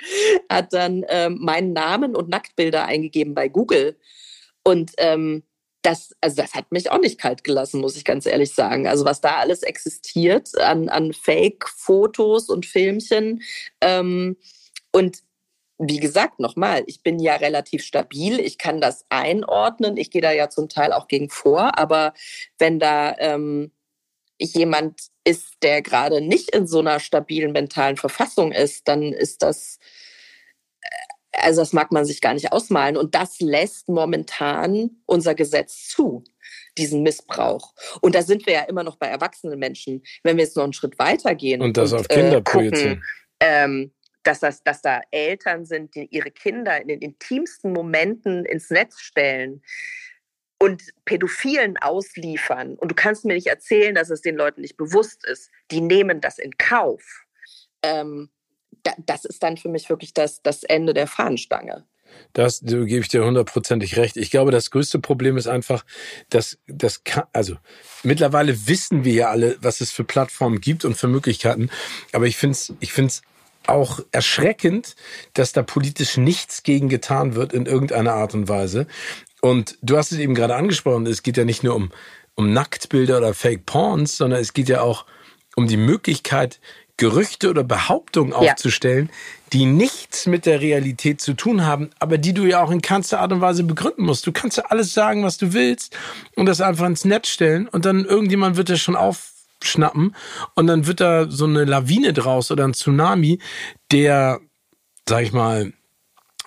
[0.49, 3.97] hat dann ähm, meinen Namen und Nacktbilder eingegeben bei Google
[4.63, 5.43] und ähm,
[5.81, 8.87] das, also das hat mich auch nicht kalt gelassen, muss ich ganz ehrlich sagen.
[8.87, 13.41] Also was da alles existiert an, an Fake-Fotos und Filmchen
[13.79, 14.35] ähm,
[14.91, 15.19] und
[15.79, 20.31] wie gesagt, nochmal, ich bin ja relativ stabil, ich kann das einordnen, ich gehe da
[20.31, 22.13] ja zum Teil auch gegen vor, aber
[22.57, 23.71] wenn da ähm,
[24.39, 29.79] jemand ist, der gerade nicht in so einer stabilen mentalen Verfassung ist, dann ist das,
[30.81, 35.87] äh, also das mag man sich gar nicht ausmalen und das lässt momentan unser Gesetz
[35.87, 36.23] zu
[36.77, 37.73] diesen Missbrauch.
[38.01, 40.03] Und da sind wir ja immer noch bei erwachsenen Menschen.
[40.23, 43.03] Wenn wir jetzt noch einen Schritt weiter gehen und das und, auf Kinder äh, projizieren.
[43.39, 43.91] Ähm,
[44.27, 48.99] dass, das, dass da Eltern sind, die ihre Kinder in den intimsten Momenten ins Netz
[48.99, 49.61] stellen
[50.59, 52.75] und Pädophilen ausliefern.
[52.75, 55.49] Und du kannst mir nicht erzählen, dass es den Leuten nicht bewusst ist.
[55.71, 57.25] Die nehmen das in Kauf.
[57.83, 58.29] Ähm,
[58.83, 61.85] da, das ist dann für mich wirklich das, das Ende der Fahnenstange.
[62.33, 64.17] Das da gebe ich dir hundertprozentig recht.
[64.17, 65.85] Ich glaube, das größte Problem ist einfach,
[66.29, 67.01] dass das
[67.33, 67.57] also
[68.03, 71.69] mittlerweile wissen wir ja alle, was es für Plattformen gibt und für Möglichkeiten.
[72.13, 73.21] Aber ich finde es, ich finde es
[73.69, 74.95] auch erschreckend,
[75.33, 78.87] dass da politisch nichts gegen getan wird in irgendeiner Art und Weise.
[79.41, 81.91] Und du hast es eben gerade angesprochen, es geht ja nicht nur um,
[82.35, 85.05] um Nacktbilder oder Fake Porns, sondern es geht ja auch
[85.55, 86.59] um die Möglichkeit,
[86.97, 88.37] Gerüchte oder Behauptungen ja.
[88.37, 89.11] aufzustellen,
[89.53, 93.19] die nichts mit der Realität zu tun haben, aber die du ja auch in keinster
[93.19, 94.25] Art und Weise begründen musst.
[94.25, 95.95] Du kannst ja alles sagen, was du willst
[96.35, 99.31] und das einfach ins Netz stellen und dann irgendjemand wird das schon auf
[99.63, 100.15] schnappen
[100.55, 103.39] und dann wird da so eine Lawine draus oder ein Tsunami,
[103.91, 104.39] der,
[105.07, 105.73] sag ich mal,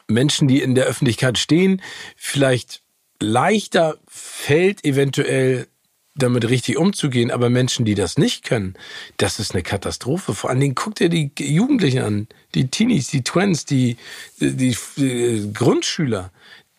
[0.06, 1.82] Menschen, die in der Öffentlichkeit stehen,
[2.16, 2.82] vielleicht
[3.20, 5.68] leichter fällt, eventuell
[6.16, 8.74] damit richtig umzugehen, aber Menschen, die das nicht können,
[9.16, 10.34] das ist eine Katastrophe.
[10.34, 13.96] Vor allen Dingen guckt ihr die Jugendlichen an, die Teenies, die Twins, die,
[14.38, 16.32] die, die, Grundschüler.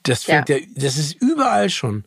[0.03, 0.57] Das fängt ja.
[0.57, 2.05] ja, das ist überall schon.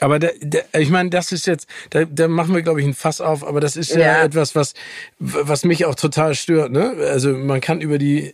[0.00, 2.94] Aber da, da, ich meine, das ist jetzt, da, da machen wir, glaube ich, ein
[2.94, 4.74] Fass auf, aber das ist ja, ja, etwas, was,
[5.18, 6.72] was mich auch total stört.
[6.72, 6.94] Ne?
[7.08, 8.32] Also man kann über die,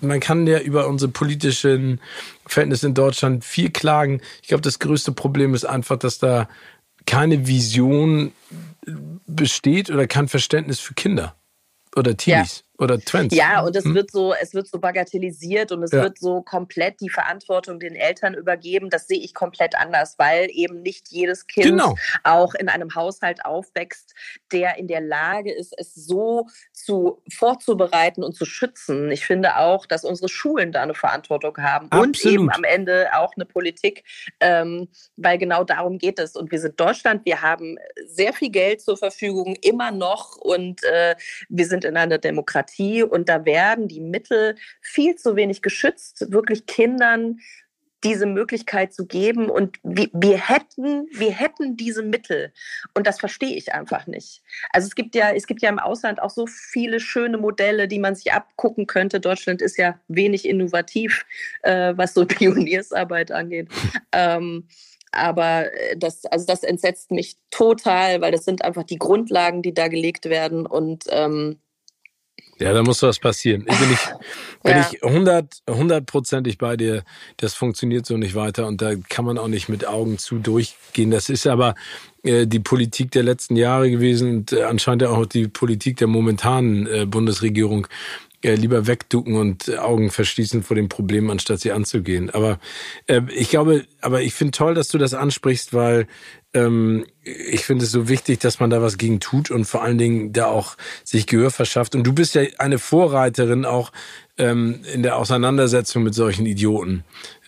[0.00, 2.00] man kann ja über unsere politischen
[2.46, 4.20] Verhältnisse in Deutschland viel klagen.
[4.42, 6.48] Ich glaube, das größte Problem ist einfach, dass da
[7.06, 8.32] keine Vision
[9.26, 11.34] besteht oder kein Verständnis für Kinder
[11.96, 12.64] oder Teenies.
[12.78, 13.34] Oder Trends.
[13.34, 13.94] Ja, und es hm.
[13.94, 16.02] wird so, es wird so bagatellisiert und es ja.
[16.02, 18.90] wird so komplett die Verantwortung den Eltern übergeben.
[18.90, 21.94] Das sehe ich komplett anders, weil eben nicht jedes Kind genau.
[22.24, 24.14] auch in einem Haushalt aufwächst,
[24.52, 29.10] der in der Lage ist, es so zu vorzubereiten und zu schützen.
[29.12, 32.06] Ich finde auch, dass unsere Schulen da eine Verantwortung haben Absolut.
[32.06, 34.02] und eben am Ende auch eine Politik,
[34.40, 36.34] ähm, weil genau darum geht es.
[36.34, 41.14] Und wir sind Deutschland, wir haben sehr viel Geld zur Verfügung, immer noch und äh,
[41.48, 46.30] wir sind in einer Demokratie Demokratie und da werden die Mittel viel zu wenig geschützt,
[46.30, 47.38] wirklich Kindern
[48.02, 52.52] diese Möglichkeit zu geben und wir, wir, hätten, wir hätten diese Mittel
[52.92, 54.42] und das verstehe ich einfach nicht.
[54.74, 57.98] Also es gibt ja, es gibt ja im Ausland auch so viele schöne Modelle, die
[57.98, 59.20] man sich abgucken könnte.
[59.20, 61.24] Deutschland ist ja wenig innovativ,
[61.62, 63.68] äh, was so Pioniersarbeit angeht.
[64.12, 64.68] ähm,
[65.12, 69.88] aber das, also das entsetzt mich total, weil das sind einfach die Grundlagen, die da
[69.88, 71.60] gelegt werden und ähm,
[72.58, 73.64] ja, da muss was passieren.
[73.64, 74.00] Bin ich,
[74.62, 74.88] bin ja.
[74.90, 75.02] ich
[75.68, 77.02] hundertprozentig bei dir.
[77.36, 81.10] Das funktioniert so nicht weiter und da kann man auch nicht mit Augen zu durchgehen.
[81.10, 81.74] Das ist aber
[82.22, 86.86] äh, die Politik der letzten Jahre gewesen und äh, anscheinend auch die Politik der momentanen
[86.86, 87.86] äh, Bundesregierung.
[88.44, 92.28] Äh, lieber wegducken und Augen verschließen vor dem Problem, anstatt sie anzugehen.
[92.28, 92.58] Aber
[93.06, 96.06] äh, ich glaube, aber ich finde toll, dass du das ansprichst, weil
[96.52, 99.96] ähm, ich finde es so wichtig, dass man da was gegen tut und vor allen
[99.96, 101.94] Dingen da auch sich Gehör verschafft.
[101.94, 103.92] Und du bist ja eine Vorreiterin auch
[104.36, 107.02] ähm, in der Auseinandersetzung mit solchen Idioten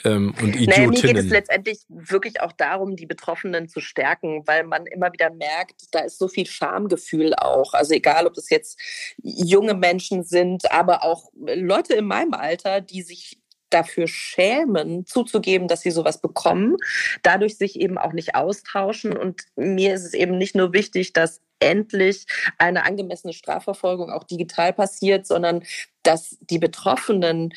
[0.07, 0.67] ähm, und Idiotinnen.
[0.67, 5.13] Naja, mir geht es letztendlich wirklich auch darum, die Betroffenen zu stärken, weil man immer
[5.13, 7.75] wieder merkt, da ist so viel Schamgefühl auch.
[7.75, 8.79] Also egal, ob das jetzt
[9.23, 13.39] junge Menschen sind, aber auch Leute in meinem Alter, die sich
[13.71, 16.77] dafür schämen, zuzugeben, dass sie sowas bekommen,
[17.23, 19.17] dadurch sich eben auch nicht austauschen.
[19.17, 22.27] Und mir ist es eben nicht nur wichtig, dass endlich
[22.59, 25.65] eine angemessene Strafverfolgung auch digital passiert, sondern
[26.03, 27.53] dass die Betroffenen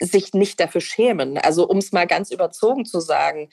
[0.00, 1.38] sich nicht dafür schämen.
[1.38, 3.50] Also um es mal ganz überzogen zu sagen,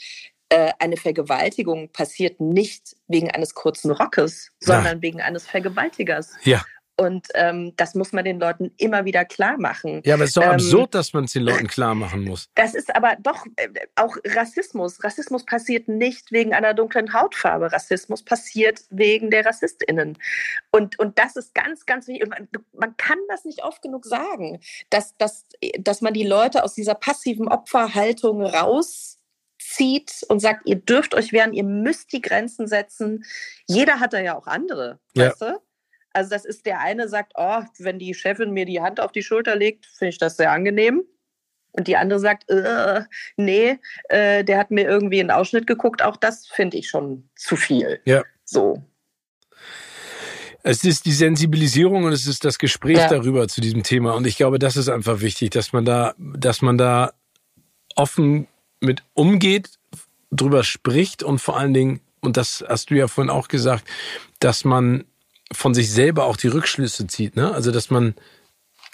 [0.50, 5.02] äh, eine Vergewaltigung passiert nicht wegen eines kurzen Rockes, sondern ja.
[5.02, 6.34] wegen eines Vergewaltigers.
[6.44, 6.64] Ja.
[6.98, 10.02] Und ähm, das muss man den Leuten immer wieder klar machen.
[10.06, 12.50] Ja, aber es ist doch ähm, absurd, dass man es den Leuten klar machen muss.
[12.56, 15.04] Das ist aber doch äh, auch Rassismus.
[15.04, 17.74] Rassismus passiert nicht wegen einer dunklen Hautfarbe.
[17.74, 20.18] Rassismus passiert wegen der RassistInnen.
[20.72, 22.30] Und, und das ist ganz, ganz wichtig.
[22.30, 25.46] Man, man kann das nicht oft genug sagen, dass, dass,
[25.78, 31.52] dass man die Leute aus dieser passiven Opferhaltung rauszieht und sagt, ihr dürft euch wehren,
[31.52, 33.26] ihr müsst die Grenzen setzen.
[33.68, 35.28] Jeder hat da ja auch andere, ja.
[35.28, 35.65] weißt du?
[36.16, 39.22] Also das ist der eine sagt, oh, wenn die Chefin mir die Hand auf die
[39.22, 41.04] Schulter legt, finde ich das sehr angenehm.
[41.74, 43.02] Und die andere sagt, äh,
[43.36, 46.02] nee, äh, der hat mir irgendwie einen Ausschnitt geguckt.
[46.02, 48.00] Auch das finde ich schon zu viel.
[48.06, 48.24] Ja.
[48.46, 48.82] So.
[50.64, 53.10] Es ist die Sensibilisierung und es ist das Gespräch ja.
[53.10, 54.14] darüber zu diesem Thema.
[54.14, 57.12] Und ich glaube, das ist einfach wichtig, dass man da, dass man da
[57.96, 58.48] offen
[58.80, 59.72] mit umgeht,
[60.32, 63.84] drüber spricht und vor allen Dingen, und das hast du ja vorhin auch gesagt,
[64.40, 65.04] dass man
[65.52, 67.36] von sich selber auch die Rückschlüsse zieht.
[67.36, 67.54] Ne?
[67.54, 68.16] Also dass man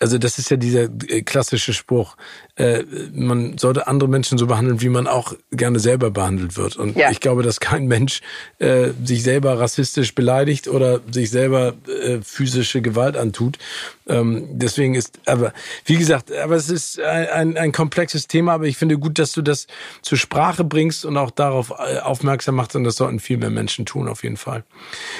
[0.01, 2.17] also das ist ja dieser äh, klassische Spruch,
[2.55, 2.83] äh,
[3.13, 6.75] man sollte andere Menschen so behandeln, wie man auch gerne selber behandelt wird.
[6.75, 7.11] Und ja.
[7.11, 8.21] ich glaube, dass kein Mensch
[8.57, 13.59] äh, sich selber rassistisch beleidigt oder sich selber äh, physische Gewalt antut.
[14.07, 15.53] Ähm, deswegen ist, aber
[15.85, 19.33] wie gesagt, aber es ist ein, ein, ein komplexes Thema, aber ich finde gut, dass
[19.33, 19.67] du das
[20.01, 23.85] zur Sprache bringst und auch darauf äh, aufmerksam machst und das sollten viel mehr Menschen
[23.85, 24.63] tun, auf jeden Fall.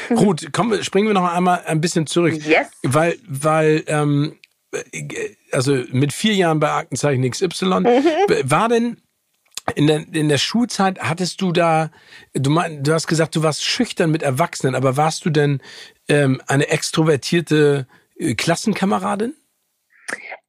[0.10, 0.16] Mhm.
[0.16, 2.34] Gut, komm, springen wir noch einmal ein bisschen zurück.
[2.34, 2.68] Yes.
[2.82, 4.34] Weil, weil ähm,
[5.52, 8.06] also mit vier Jahren bei Aktenzeichen XY, mhm.
[8.44, 8.98] war denn
[9.76, 11.92] in der, in der Schulzeit hattest du da,
[12.34, 15.62] du, mein, du hast gesagt, du warst schüchtern mit Erwachsenen, aber warst du denn
[16.08, 19.36] ähm, eine extrovertierte äh, Klassenkameradin?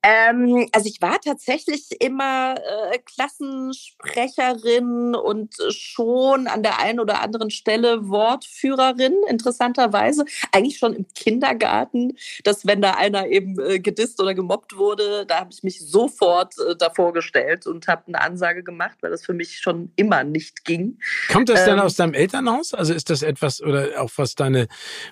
[0.02, 7.50] Ähm, also ich war tatsächlich immer äh, Klassensprecherin und schon an der einen oder anderen
[7.50, 10.24] Stelle Wortführerin, interessanterweise.
[10.50, 15.38] Eigentlich schon im Kindergarten, dass wenn da einer eben äh, gedisst oder gemobbt wurde, da
[15.38, 19.34] habe ich mich sofort äh, davor gestellt und habe eine Ansage gemacht, weil das für
[19.34, 20.98] mich schon immer nicht ging.
[21.30, 22.74] Kommt das ähm, denn aus deinem Elternhaus?
[22.74, 24.66] Also ist das etwas oder auch was deine,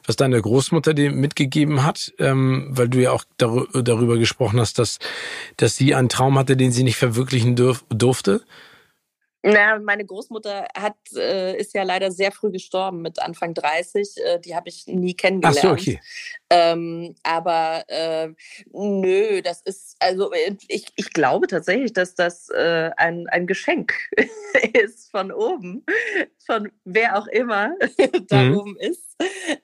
[0.05, 4.99] was deine Großmutter dir mitgegeben hat, ähm, weil du ja auch darüber gesprochen hast, dass,
[5.57, 8.43] dass sie einen Traum hatte, den sie nicht verwirklichen durf, durfte?
[9.43, 14.17] Na, meine Großmutter hat, äh, ist ja leider sehr früh gestorben mit Anfang 30.
[14.23, 15.59] Äh, die habe ich nie kennengelernt.
[15.59, 16.01] Ach so, okay.
[16.51, 18.29] Ähm, aber äh,
[18.73, 23.95] nö, das ist, also äh, ich, ich glaube tatsächlich, dass das äh, ein, ein Geschenk
[24.75, 25.87] ist von oben,
[26.45, 27.73] von wer auch immer
[28.29, 28.59] da mhm.
[28.59, 29.17] oben ist.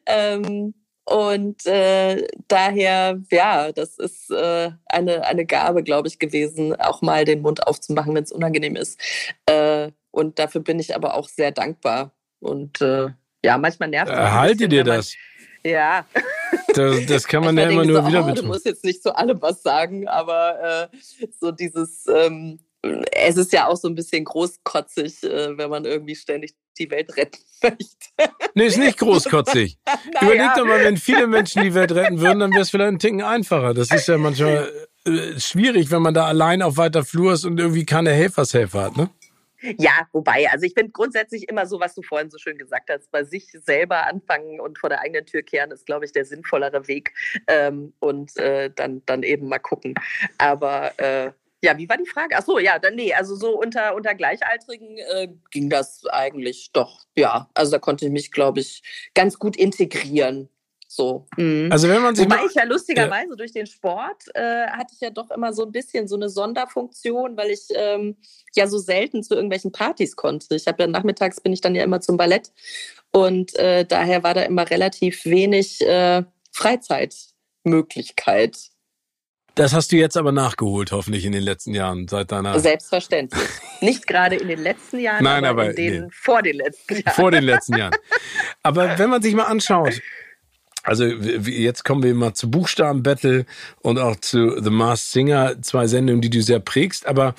[0.07, 0.73] Ähm,
[1.09, 7.25] Und äh, daher, ja, das ist äh, eine, eine Gabe, glaube ich, gewesen, auch mal
[7.25, 9.01] den Mund aufzumachen, wenn es unangenehm ist.
[9.47, 12.11] Äh, und dafür bin ich aber auch sehr dankbar.
[12.41, 13.09] Und äh,
[13.45, 14.19] ja, manchmal nervt es.
[14.19, 15.15] Erhalte dir das.
[15.65, 16.07] Ja.
[16.75, 19.17] Das, das kann man ja immer nur so, wieder oh, Du musst jetzt nicht zu
[19.17, 20.97] allem was sagen, aber äh,
[21.41, 26.15] so dieses, ähm, es ist ja auch so ein bisschen großkotzig, äh, wenn man irgendwie
[26.15, 28.35] ständig die Welt retten möchte.
[28.55, 29.79] Nee, ist nicht großkotzig.
[29.87, 30.21] naja.
[30.23, 32.99] Überleg doch mal, wenn viele Menschen die Welt retten würden, dann wäre es vielleicht ein
[32.99, 33.75] Ticken einfacher.
[33.75, 34.71] Das ist ja manchmal
[35.05, 38.97] äh, schwierig, wenn man da allein auf weiter Flur ist und irgendwie keine Helfershelfer hat,
[38.97, 39.11] ne?
[39.79, 43.11] Ja, wobei, also ich finde grundsätzlich immer so, was du vorhin so schön gesagt hast,
[43.11, 46.87] bei sich selber anfangen und vor der eigenen Tür kehren, ist, glaube ich, der sinnvollere
[46.89, 47.13] Weg.
[47.49, 49.95] Ähm, und äh, dann, dann eben mal gucken.
[50.39, 52.37] Aber äh, ja, wie war die Frage?
[52.37, 57.07] Ach so, ja, dann nee, also so unter, unter Gleichaltrigen äh, ging das eigentlich doch,
[57.17, 57.49] ja.
[57.55, 58.83] Also da konnte ich mich, glaube ich,
[59.15, 60.51] ganz gut integrieren.
[60.89, 61.27] So.
[61.37, 61.69] Mhm.
[61.73, 63.37] Also wenn man sich Wobei ich ja lustigerweise ja.
[63.37, 67.37] durch den Sport äh, hatte ich ja doch immer so ein bisschen so eine Sonderfunktion,
[67.37, 68.17] weil ich ähm,
[68.55, 70.55] ja so selten zu irgendwelchen Partys konnte.
[70.55, 72.53] Ich habe ja nachmittags bin ich dann ja immer zum Ballett
[73.13, 78.71] und äh, daher war da immer relativ wenig äh, Freizeitmöglichkeit.
[79.57, 82.61] Das hast du jetzt aber nachgeholt, hoffentlich in den letzten Jahren, seit deiner.
[82.61, 83.49] Selbstverständlich.
[83.81, 86.09] Nicht gerade in den letzten Jahren, Nein, aber, aber in den, nee.
[86.13, 87.15] vor den letzten Jahren.
[87.15, 87.95] Vor den letzten Jahren.
[88.63, 90.03] Aber wenn man sich mal anschaut,
[90.83, 93.47] also jetzt kommen wir mal zu Buchstaben-Battle
[93.81, 97.07] und auch zu The Masked Singer, zwei Sendungen, die du sehr prägst.
[97.07, 97.35] Aber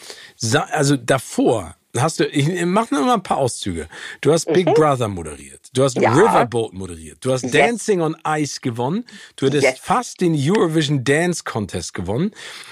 [0.72, 3.88] also davor, hast du, ich mach nur mal ein paar Auszüge.
[4.22, 4.74] Du hast Big mhm.
[4.74, 5.70] Brother moderiert.
[5.74, 6.12] Du hast ja.
[6.12, 7.18] Riverboat moderiert.
[7.22, 7.52] Du hast yes.
[7.52, 9.06] Dancing on Ice gewonnen.
[9.36, 9.80] Du hattest yes.
[9.80, 12.32] fast den Eurovision Dance Contest gewonnen.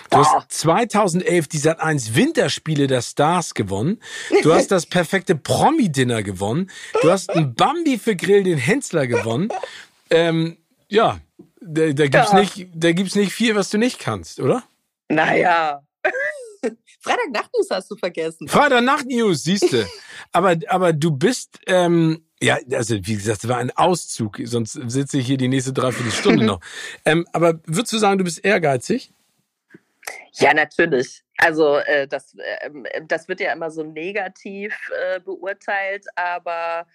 [0.10, 0.26] Du oh.
[0.26, 4.00] hast 2011 die Sat 1 Winterspiele der Stars gewonnen.
[4.44, 6.70] Du hast das perfekte Promi-Dinner gewonnen.
[7.02, 9.50] Du hast ein Bambi für Grill den Hensler gewonnen.
[10.10, 10.58] Ähm,
[10.88, 11.20] ja,
[11.62, 12.40] da, da gibt's ja.
[12.40, 14.64] nicht, da gibt's nicht viel, was du nicht kannst, oder?
[15.10, 15.85] Naja.
[17.00, 18.48] Freitag Nacht News hast du vergessen.
[18.48, 19.86] Freitag Nacht News, siehst du.
[20.32, 25.18] aber, aber du bist, ähm, ja, also wie gesagt, es war ein Auszug, sonst sitze
[25.18, 26.60] ich hier die nächste Dreiviertelstunde noch.
[27.06, 29.12] Ähm, aber würdest du sagen, du bist ehrgeizig?
[30.34, 31.24] Ja, natürlich.
[31.38, 32.70] Also äh, das, äh,
[33.08, 36.88] das wird ja immer so negativ äh, beurteilt, aber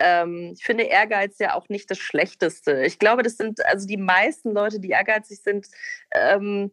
[0.00, 2.84] ähm, ich finde Ehrgeiz ja auch nicht das Schlechteste.
[2.84, 5.66] Ich glaube, das sind also die meisten Leute, die ehrgeizig sind,
[6.12, 6.72] ähm,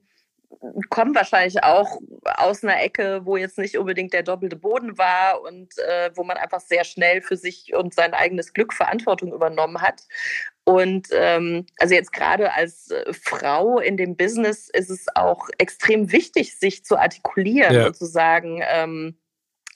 [0.89, 5.77] kommen wahrscheinlich auch aus einer Ecke, wo jetzt nicht unbedingt der doppelte Boden war und
[5.79, 10.03] äh, wo man einfach sehr schnell für sich und sein eigenes Glück Verantwortung übernommen hat.
[10.63, 16.11] Und ähm, also jetzt gerade als äh, Frau in dem Business ist es auch extrem
[16.11, 17.87] wichtig, sich zu artikulieren ja.
[17.87, 19.17] und zu sagen, ähm,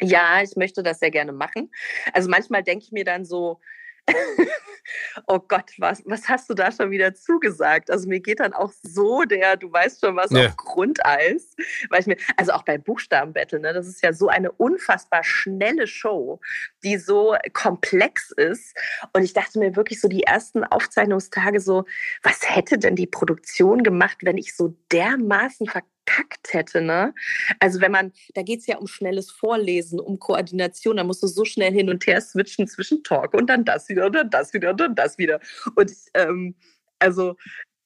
[0.01, 1.71] ja, ich möchte das sehr gerne machen.
[2.13, 3.59] Also manchmal denke ich mir dann so,
[5.27, 7.91] oh Gott, was, was hast du da schon wieder zugesagt?
[7.91, 10.47] Also mir geht dann auch so der, du weißt schon was, ja.
[10.47, 11.55] auf Grundeis.
[11.89, 15.87] Weil ich mir, also auch bei Buchstabenbattle, ne, das ist ja so eine unfassbar schnelle
[15.87, 16.39] Show,
[16.83, 18.75] die so komplex ist.
[19.13, 21.85] Und ich dachte mir wirklich so die ersten Aufzeichnungstage so,
[22.23, 25.67] was hätte denn die Produktion gemacht, wenn ich so dermaßen
[26.11, 27.13] verkackt hätte, ne?
[27.59, 31.27] Also wenn man, da geht es ja um schnelles Vorlesen, um Koordination, da musst du
[31.27, 34.53] so schnell hin und her switchen zwischen Talk und dann das wieder und dann das
[34.53, 35.39] wieder und dann das wieder.
[35.75, 36.55] Und ähm,
[36.99, 37.35] also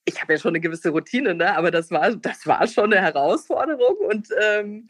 [0.06, 1.56] ich habe ja schon eine gewisse Routine, ne?
[1.58, 4.90] aber das war, das war schon eine Herausforderung und ähm,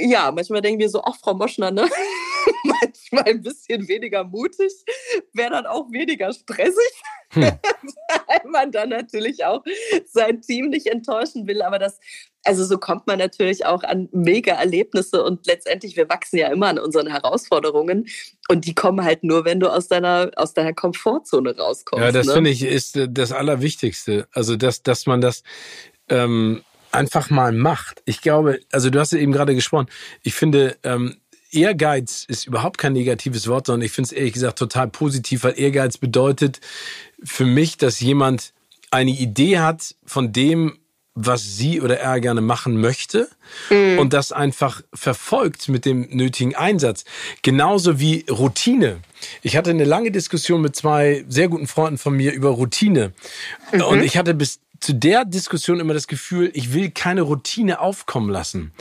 [0.00, 1.88] ja, manchmal denken wir so, ach, Frau Moschner, ne?
[2.64, 4.72] manchmal ein bisschen weniger mutig,
[5.32, 7.42] wäre dann auch weniger stressig, hm.
[8.26, 9.62] weil man dann natürlich auch
[10.06, 11.62] sein Team nicht enttäuschen will.
[11.62, 11.98] Aber das,
[12.44, 16.68] also so kommt man natürlich auch an mega Erlebnisse und letztendlich, wir wachsen ja immer
[16.68, 18.06] an unseren Herausforderungen
[18.48, 22.04] und die kommen halt nur, wenn du aus deiner, aus deiner Komfortzone rauskommst.
[22.04, 22.34] Ja, das ne?
[22.34, 24.26] finde ich ist das Allerwichtigste.
[24.32, 25.42] Also, dass, dass man das,
[26.08, 26.62] ähm,
[26.92, 28.02] einfach mal macht.
[28.04, 29.86] Ich glaube, also du hast ja eben gerade gesprochen,
[30.22, 31.16] ich finde, ähm,
[31.50, 35.58] Ehrgeiz ist überhaupt kein negatives Wort, sondern ich finde es ehrlich gesagt total positiv, weil
[35.58, 36.60] Ehrgeiz bedeutet
[37.22, 38.52] für mich, dass jemand
[38.90, 40.78] eine Idee hat von dem,
[41.14, 43.28] was sie oder er gerne machen möchte
[43.68, 43.98] mhm.
[43.98, 47.04] und das einfach verfolgt mit dem nötigen Einsatz.
[47.42, 49.00] Genauso wie Routine.
[49.42, 53.12] Ich hatte eine lange Diskussion mit zwei sehr guten Freunden von mir über Routine.
[53.72, 53.82] Mhm.
[53.82, 58.30] Und ich hatte bis zu der Diskussion immer das Gefühl, ich will keine Routine aufkommen
[58.30, 58.72] lassen.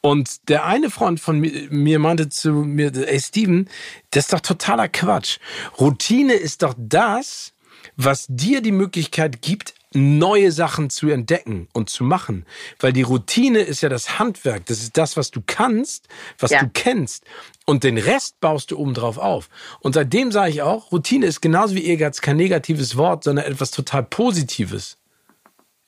[0.00, 3.68] Und der eine Freund von mir, meinte zu mir, ey Steven,
[4.10, 5.38] das ist doch totaler Quatsch.
[5.80, 7.52] Routine ist doch das,
[7.96, 12.44] was dir die Möglichkeit gibt, neue Sachen zu entdecken und zu machen.
[12.78, 14.66] Weil die Routine ist ja das Handwerk.
[14.66, 16.60] Das ist das, was du kannst, was ja.
[16.60, 17.24] du kennst.
[17.64, 19.48] Und den Rest baust du obendrauf auf.
[19.80, 23.70] Und seitdem sage ich auch, Routine ist genauso wie Ehrgeiz kein negatives Wort, sondern etwas
[23.70, 24.98] total Positives.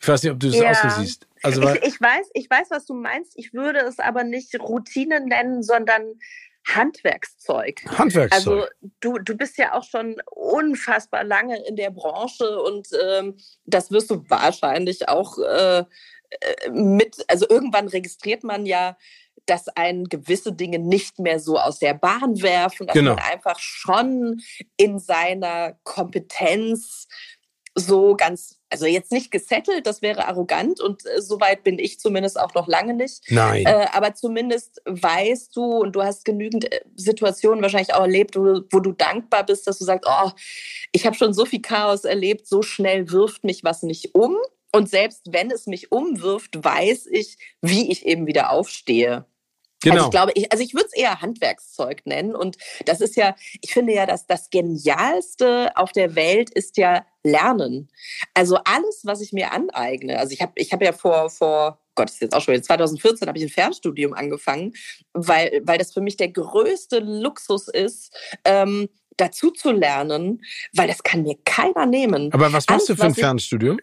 [0.00, 0.70] Ich weiß nicht, ob du das ja.
[0.70, 1.26] auch so siehst.
[1.42, 3.32] Also, ich, ich, weiß, ich weiß, was du meinst.
[3.36, 6.02] Ich würde es aber nicht Routine nennen, sondern
[6.66, 7.82] Handwerkszeug.
[7.86, 8.32] Handwerkszeug.
[8.32, 8.66] Also
[9.00, 14.10] du, du bist ja auch schon unfassbar lange in der Branche und ähm, das wirst
[14.10, 18.96] du wahrscheinlich auch äh, äh mit, also irgendwann registriert man ja,
[19.46, 23.14] dass einen gewisse Dinge nicht mehr so aus der Bahn werfen, dass genau.
[23.14, 24.40] man einfach schon
[24.76, 27.08] in seiner Kompetenz
[27.74, 32.38] so ganz also jetzt nicht gesettelt, das wäre arrogant und äh, soweit bin ich zumindest
[32.38, 33.24] auch noch lange nicht.
[33.28, 33.66] Nein.
[33.66, 38.60] Äh, aber zumindest weißt du und du hast genügend äh, Situationen wahrscheinlich auch erlebt, wo,
[38.70, 40.30] wo du dankbar bist, dass du sagst, oh,
[40.92, 44.36] ich habe schon so viel Chaos erlebt, so schnell wirft mich was nicht um.
[44.72, 49.24] Und selbst wenn es mich umwirft, weiß ich, wie ich eben wieder aufstehe.
[49.82, 49.94] Also genau.
[49.94, 52.34] Also ich glaube, ich, also ich würde es eher Handwerkszeug nennen.
[52.34, 57.04] Und das ist ja, ich finde ja, dass das Genialste auf der Welt ist ja
[57.22, 57.88] Lernen.
[58.34, 60.18] Also alles, was ich mir aneigne.
[60.18, 63.28] Also ich habe ich hab ja vor, vor Gott, das ist jetzt auch schon 2014
[63.28, 64.72] habe ich ein Fernstudium angefangen,
[65.12, 71.02] weil, weil das für mich der größte Luxus ist, ähm, dazu zu lernen, weil das
[71.02, 72.32] kann mir keiner nehmen.
[72.32, 73.78] Aber was machst du für ein Fernstudium?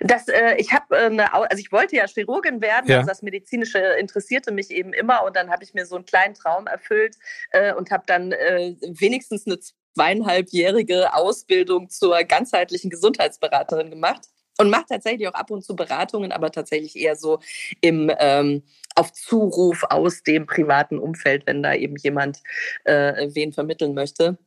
[0.00, 2.98] Das, äh, ich habe äh, eine, also ich wollte ja Chirurgin werden, ja.
[2.98, 6.34] also das Medizinische interessierte mich eben immer und dann habe ich mir so einen kleinen
[6.34, 7.16] Traum erfüllt
[7.50, 9.58] äh, und habe dann äh, wenigstens eine
[9.94, 16.50] zweieinhalbjährige Ausbildung zur ganzheitlichen Gesundheitsberaterin gemacht und mache tatsächlich auch ab und zu Beratungen, aber
[16.50, 17.40] tatsächlich eher so
[17.80, 18.62] im ähm,
[18.94, 22.42] auf Zuruf aus dem privaten Umfeld, wenn da eben jemand
[22.84, 24.38] äh, wen vermitteln möchte.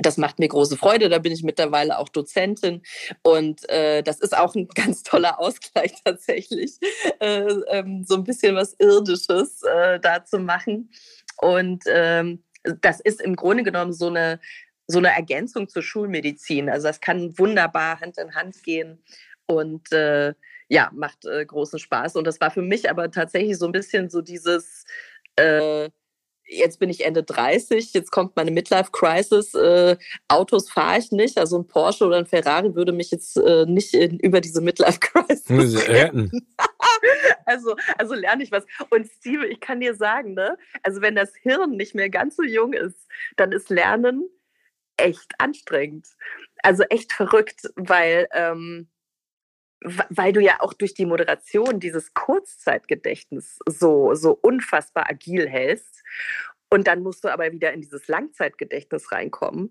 [0.00, 1.08] Das macht mir große Freude.
[1.08, 2.82] Da bin ich mittlerweile auch Dozentin.
[3.22, 6.78] Und äh, das ist auch ein ganz toller Ausgleich tatsächlich,
[7.20, 10.90] äh, ähm, so ein bisschen was Irdisches äh, da zu machen.
[11.40, 12.44] Und ähm,
[12.80, 14.40] das ist im Grunde genommen so eine,
[14.86, 16.68] so eine Ergänzung zur Schulmedizin.
[16.68, 19.02] Also das kann wunderbar Hand in Hand gehen
[19.46, 20.34] und äh,
[20.68, 22.16] ja, macht äh, großen Spaß.
[22.16, 24.84] Und das war für mich aber tatsächlich so ein bisschen so dieses
[25.36, 25.88] äh,
[26.48, 29.96] jetzt bin ich Ende 30, jetzt kommt meine Midlife-Crisis, äh,
[30.28, 33.94] Autos fahre ich nicht, also ein Porsche oder ein Ferrari würde mich jetzt äh, nicht
[33.94, 36.46] in, über diese Midlife-Crisis retten.
[37.44, 38.66] also, also lerne ich was.
[38.90, 42.42] Und Steve, ich kann dir sagen, ne, also wenn das Hirn nicht mehr ganz so
[42.42, 44.28] jung ist, dann ist Lernen
[44.96, 46.06] echt anstrengend.
[46.62, 48.88] Also echt verrückt, weil ähm,
[49.80, 56.02] weil du ja auch durch die Moderation dieses Kurzzeitgedächtnis so, so unfassbar agil hältst.
[56.70, 59.70] Und dann musst du aber wieder in dieses Langzeitgedächtnis reinkommen.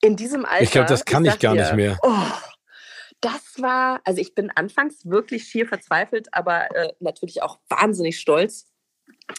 [0.00, 0.62] In diesem Alter.
[0.62, 1.98] Ich glaube, das kann ich, ich gar dir, nicht mehr.
[2.02, 2.32] Oh,
[3.20, 8.66] das war, also ich bin anfangs wirklich schier verzweifelt, aber äh, natürlich auch wahnsinnig stolz,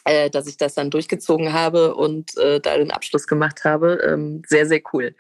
[0.06, 4.00] äh, dass ich das dann durchgezogen habe und äh, da den Abschluss gemacht habe.
[4.06, 5.16] Ähm, sehr, sehr cool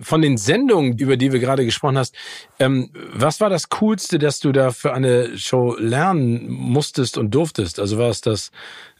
[0.00, 2.14] von den Sendungen, über die wir gerade gesprochen hast,
[2.58, 7.78] ähm, was war das Coolste, dass du da für eine Show lernen musstest und durftest?
[7.78, 8.50] Also war es das,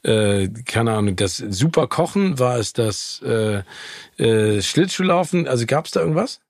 [0.02, 2.38] äh, keine Ahnung, das super Kochen?
[2.38, 3.62] War es das äh,
[4.18, 5.48] äh, Schlittschuhlaufen?
[5.48, 6.40] Also gab es da irgendwas?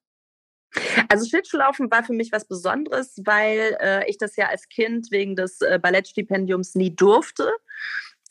[1.09, 5.36] Also Schlittschuhlaufen war für mich was Besonderes, weil äh, ich das ja als Kind wegen
[5.36, 7.51] des äh, Ballettstipendiums nie durfte.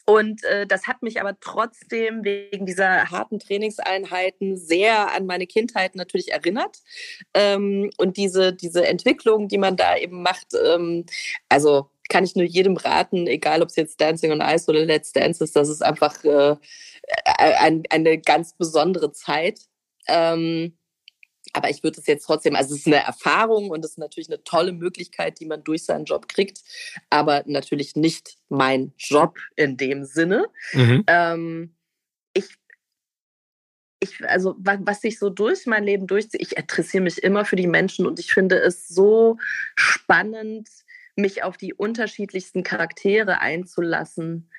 [0.06, 5.96] Und äh, das hat mich aber trotzdem wegen dieser harten Trainingseinheiten sehr an meine Kindheit
[5.96, 6.80] natürlich erinnert.
[7.34, 11.06] Ähm, und diese, diese Entwicklung, die man da eben macht, ähm,
[11.48, 15.14] also kann ich nur jedem raten, egal ob es jetzt Dancing on Ice oder Let's
[15.14, 16.56] Dance ist, das ist einfach äh,
[17.26, 19.62] ein, eine ganz besondere Zeit.
[20.08, 20.78] Ähm,
[21.54, 24.28] aber ich würde es jetzt trotzdem, also es ist eine Erfahrung und es ist natürlich
[24.28, 26.62] eine tolle Möglichkeit, die man durch seinen Job kriegt,
[27.10, 30.48] aber natürlich nicht mein Job in dem Sinne.
[30.74, 31.04] Mhm.
[31.08, 31.76] Ähm,
[32.34, 32.48] ich,
[34.00, 37.68] ich, also was sich so durch mein Leben durchzieht, ich interessiere mich immer für die
[37.68, 39.38] Menschen und ich finde es so
[39.76, 40.68] spannend,
[41.16, 44.50] mich auf die unterschiedlichsten Charaktere einzulassen.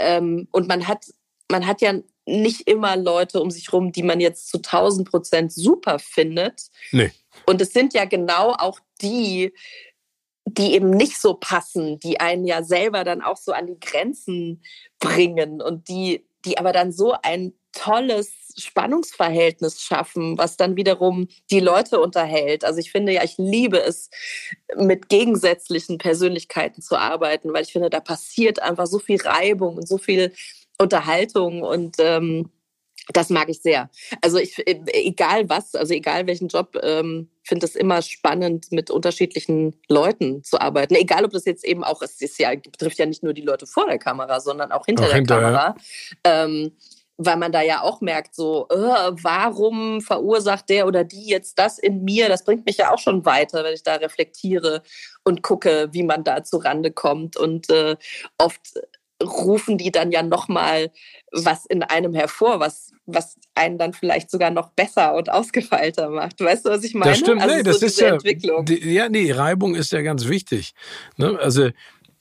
[0.00, 1.06] Ähm, und man hat,
[1.48, 1.94] man hat ja
[2.26, 6.62] nicht immer Leute um sich rum, die man jetzt zu 1000 Prozent super findet.
[6.92, 7.10] Nee.
[7.46, 9.52] Und es sind ja genau auch die,
[10.44, 14.62] die eben nicht so passen, die einen ja selber dann auch so an die Grenzen
[14.98, 21.60] bringen und die, die aber dann so ein tolles Spannungsverhältnis schaffen, was dann wiederum die
[21.60, 22.64] Leute unterhält.
[22.64, 24.10] Also ich finde ja, ich liebe es,
[24.76, 29.88] mit gegensätzlichen Persönlichkeiten zu arbeiten, weil ich finde, da passiert einfach so viel Reibung und
[29.88, 30.32] so viel
[30.78, 32.50] Unterhaltung und ähm,
[33.12, 33.90] Das mag ich sehr.
[34.20, 38.90] Also ich, äh, egal was, also egal welchen Job, ähm, finde es immer spannend, mit
[38.90, 40.94] unterschiedlichen Leuten zu arbeiten.
[40.94, 43.66] Egal, ob das jetzt eben auch, es ist ja, betrifft ja nicht nur die Leute
[43.66, 45.42] vor der Kamera, sondern auch hinter auch der hinterher.
[45.42, 45.74] Kamera.
[46.24, 46.76] Ähm,
[47.18, 51.78] weil man da ja auch merkt, so, äh, warum verursacht der oder die jetzt das
[51.78, 52.28] in mir?
[52.28, 54.82] Das bringt mich ja auch schon weiter, wenn ich da reflektiere
[55.24, 57.36] und gucke, wie man da zu Rande kommt.
[57.36, 57.96] Und äh,
[58.38, 58.80] oft
[59.22, 60.90] rufen die dann ja nochmal
[61.32, 66.40] was in einem hervor, was, was einen dann vielleicht sogar noch besser und ausgefeilter macht.
[66.40, 67.12] Weißt du, was ich meine?
[67.12, 68.64] Das stimmt, also nee, das so ist ja, Entwicklung.
[68.64, 70.74] Die, ja, nee, Reibung ist ja ganz wichtig.
[71.16, 71.38] Ne?
[71.40, 71.70] Also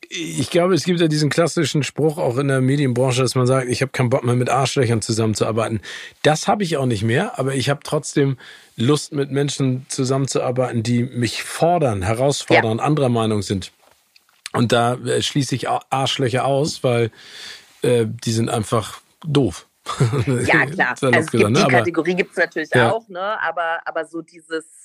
[0.10, 3.70] ich glaube, es gibt ja diesen klassischen Spruch auch in der Medienbranche, dass man sagt,
[3.70, 5.80] ich habe keinen Bock mehr mit Arschlöchern zusammenzuarbeiten.
[6.22, 8.38] Das habe ich auch nicht mehr, aber ich habe trotzdem
[8.76, 12.84] Lust, mit Menschen zusammenzuarbeiten, die mich fordern, herausfordern, ja.
[12.84, 13.72] anderer Meinung sind.
[14.54, 17.12] Und da äh, schließe ich Arschlöcher aus, weil
[17.82, 19.68] äh, die sind einfach doof.
[20.46, 20.90] Ja, klar.
[21.02, 21.64] also gesagt, gibt, ne?
[21.66, 22.92] die Kategorie gibt es natürlich ja.
[22.92, 23.42] auch, ne?
[23.42, 24.82] aber, aber so dieses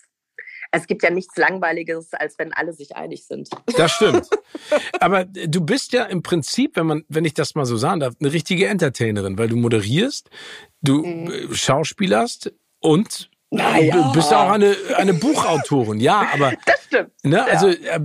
[0.70, 3.48] es gibt ja nichts Langweiliges, als wenn alle sich einig sind.
[3.76, 4.28] Das stimmt.
[5.00, 8.14] Aber du bist ja im Prinzip, wenn man, wenn ich das mal so sagen darf,
[8.20, 10.30] eine richtige Entertainerin, weil du moderierst,
[10.80, 11.54] du mhm.
[11.54, 13.94] schauspielerst und naja.
[13.94, 16.52] Du bist auch eine, eine Buchautorin, ja, aber.
[16.66, 17.12] Das stimmt.
[17.24, 17.98] Ne, also, ja.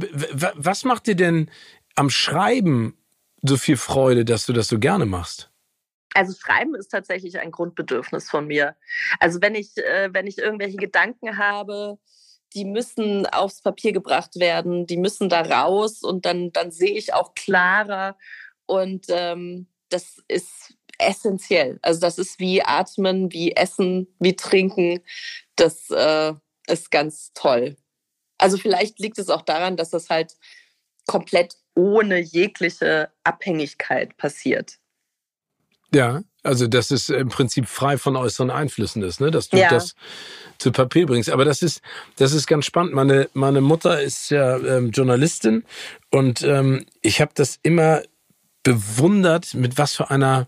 [0.55, 1.49] was macht dir denn
[1.95, 2.97] am Schreiben
[3.43, 5.49] so viel Freude, dass du das so gerne machst?
[6.13, 8.75] Also Schreiben ist tatsächlich ein Grundbedürfnis von mir.
[9.19, 11.97] Also wenn ich, äh, wenn ich irgendwelche Gedanken habe,
[12.53, 17.13] die müssen aufs Papier gebracht werden, die müssen da raus und dann, dann sehe ich
[17.13, 18.17] auch klarer.
[18.65, 21.79] Und ähm, das ist essentiell.
[21.81, 25.01] Also das ist wie Atmen, wie Essen, wie Trinken.
[25.55, 26.33] Das äh,
[26.67, 27.77] ist ganz toll.
[28.37, 30.35] Also vielleicht liegt es auch daran, dass das halt
[31.05, 34.77] komplett ohne jegliche Abhängigkeit passiert.
[35.93, 39.29] Ja, also dass es im Prinzip frei von äußeren Einflüssen ist, ne?
[39.29, 39.69] dass du ja.
[39.69, 39.95] das
[40.57, 41.29] zu Papier bringst.
[41.29, 41.81] Aber das ist,
[42.15, 42.93] das ist ganz spannend.
[42.93, 45.63] Meine, meine Mutter ist ja ähm, Journalistin
[46.09, 48.01] und ähm, ich habe das immer
[48.63, 50.47] bewundert, mit was für einer,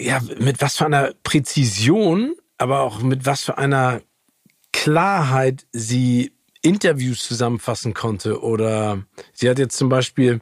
[0.00, 4.00] ja, mit was für einer Präzision, aber auch mit was für einer
[4.72, 6.32] Klarheit sie
[6.62, 8.42] Interviews zusammenfassen konnte.
[8.42, 10.40] Oder sie hat jetzt zum Beispiel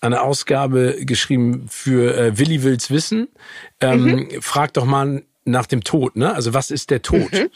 [0.00, 3.28] eine Ausgabe geschrieben für äh, Willi will's wissen.
[3.80, 4.42] Ähm, mhm.
[4.42, 6.34] Frag doch mal nach dem Tod, ne?
[6.34, 7.32] Also was ist der Tod?
[7.32, 7.50] Mhm.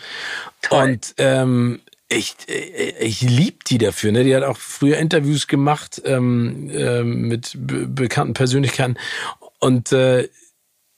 [0.71, 4.13] Und ähm, ich, äh, ich lieb die dafür.
[4.13, 4.25] Ne?
[4.25, 8.97] Die hat auch früher Interviews gemacht ähm, äh, mit be bekannten Persönlichkeiten.
[9.59, 10.29] Und äh,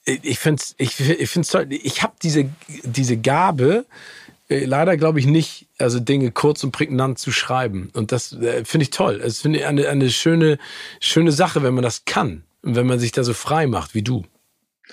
[0.07, 1.67] ich finde es ich, ich find's toll.
[1.69, 2.49] Ich habe diese,
[2.83, 3.85] diese Gabe,
[4.49, 7.89] äh, leider glaube ich nicht, also Dinge kurz und prägnant zu schreiben.
[7.93, 9.19] Und das äh, finde ich toll.
[9.19, 10.57] Das finde ich eine, eine schöne,
[10.99, 12.43] schöne Sache, wenn man das kann.
[12.61, 14.25] Und wenn man sich da so frei macht wie du.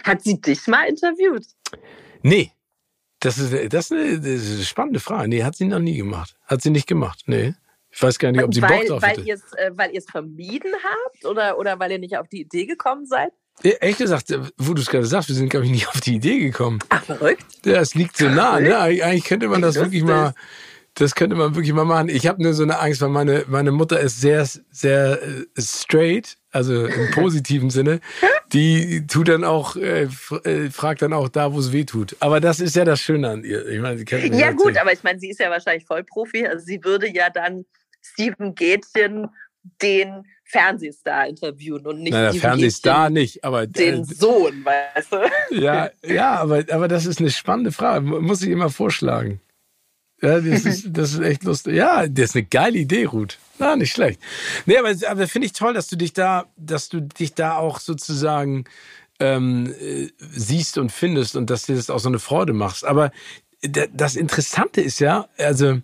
[0.03, 1.47] Hat sie dich mal interviewt?
[2.23, 2.51] Nee.
[3.21, 5.29] Das ist, das ist, eine, das ist eine spannende Frage.
[5.29, 6.37] Nee, hat sie noch nie gemacht.
[6.45, 7.23] Hat sie nicht gemacht.
[7.27, 7.55] Nee.
[7.91, 9.23] Ich weiß gar nicht, ob sie weil, Bock drauf weil hatte.
[9.23, 13.07] Äh, weil ihr es vermieden habt oder, oder weil ihr nicht auf die Idee gekommen
[13.07, 13.33] seid?
[13.63, 16.39] Ehrlich gesagt, wo du es gerade sagst, wir sind, glaube ich, nicht auf die Idee
[16.39, 16.81] gekommen.
[16.91, 17.45] Ach, verrückt.
[17.65, 18.79] Ja, es liegt so nah, ne?
[18.79, 20.35] Eigentlich könnte man das wirklich mal,
[20.95, 22.09] das könnte man wirklich mal machen.
[22.09, 26.37] Ich habe nur so eine Angst, weil meine, meine Mutter ist sehr, sehr äh, straight,
[26.51, 28.01] also im positiven Sinne.
[28.53, 30.09] Die tut dann auch, äh,
[30.45, 32.17] äh, fragt dann auch da, wo es weh tut.
[32.21, 33.67] Aber das ist ja das Schöne an ihr.
[33.67, 36.47] Ich meine, sie kennt Ja, gut, aber ich meine, sie ist ja wahrscheinlich Vollprofi.
[36.47, 37.65] Also sie würde ja dann
[38.03, 39.29] Steven Gätchen
[39.83, 45.57] den Fernsehstar interviewen und nicht naja, die Fernsehstar nicht, aber den äh, Sohn, weißt du?
[45.59, 49.41] Ja, ja, aber, aber das ist eine spannende Frage, muss ich immer vorschlagen.
[50.23, 51.75] Ja, das ist, das ist echt lustig.
[51.75, 53.39] Ja, das ist eine geile Idee, Ruth.
[53.59, 54.21] Na, nicht schlecht.
[54.67, 57.81] Nee, aber, aber finde ich toll, dass du dich da, dass du dich da auch
[57.81, 58.65] sozusagen
[59.21, 62.85] ähm, äh, siehst und findest und dass dir das auch so eine Freude machst.
[62.85, 63.13] Aber
[63.93, 65.81] das Interessante ist ja, also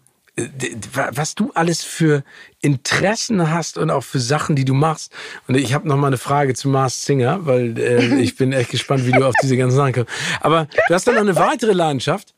[0.92, 2.22] was du alles für
[2.60, 5.12] Interessen hast und auch für Sachen, die du machst.
[5.48, 8.70] Und ich habe noch mal eine Frage zu Mars Singer, weil äh, ich bin echt
[8.70, 10.10] gespannt, wie du auf diese ganzen Sachen kommst.
[10.40, 12.34] Aber du hast dann noch eine weitere Leidenschaft.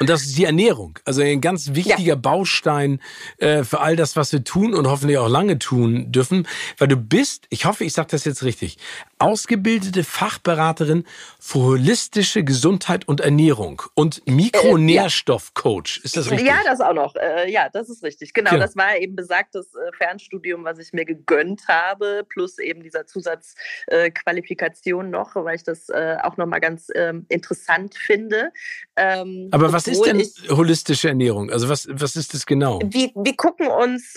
[0.00, 0.98] Und das ist die Ernährung.
[1.04, 2.14] Also ein ganz wichtiger ja.
[2.14, 3.00] Baustein
[3.38, 6.46] äh, für all das, was wir tun und hoffentlich auch lange tun dürfen.
[6.78, 8.78] Weil du bist, ich hoffe, ich sage das jetzt richtig,
[9.18, 11.04] ausgebildete Fachberaterin
[11.40, 16.00] für holistische Gesundheit und Ernährung und Mikronährstoffcoach.
[16.02, 16.48] Ist das richtig?
[16.48, 17.14] Ja, das auch noch.
[17.16, 18.34] Äh, ja, das ist richtig.
[18.34, 18.58] Genau, ja.
[18.58, 25.10] das war eben besagtes äh, Fernstudium, was ich mir gegönnt habe, plus eben dieser Zusatzqualifikation
[25.10, 28.52] noch, weil ich das äh, auch nochmal ganz ähm, interessant finde.
[28.96, 31.50] Ähm, Aber was ist denn holistische Ernährung?
[31.50, 32.80] Also was, was ist das genau?
[32.84, 34.16] Wir, wir gucken uns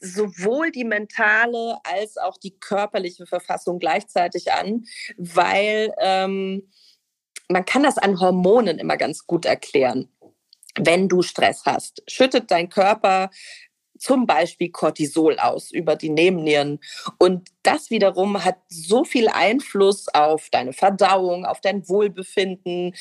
[0.00, 4.84] sowohl die mentale als auch die körperliche Verfassung gleichzeitig an,
[5.16, 6.70] weil ähm,
[7.48, 10.08] man kann das an Hormonen immer ganz gut erklären.
[10.78, 13.30] Wenn du Stress hast, schüttet dein Körper
[13.98, 16.80] zum Beispiel Cortisol aus über die Nebennieren.
[17.18, 22.94] Und das wiederum hat so viel Einfluss auf deine Verdauung, auf dein Wohlbefinden,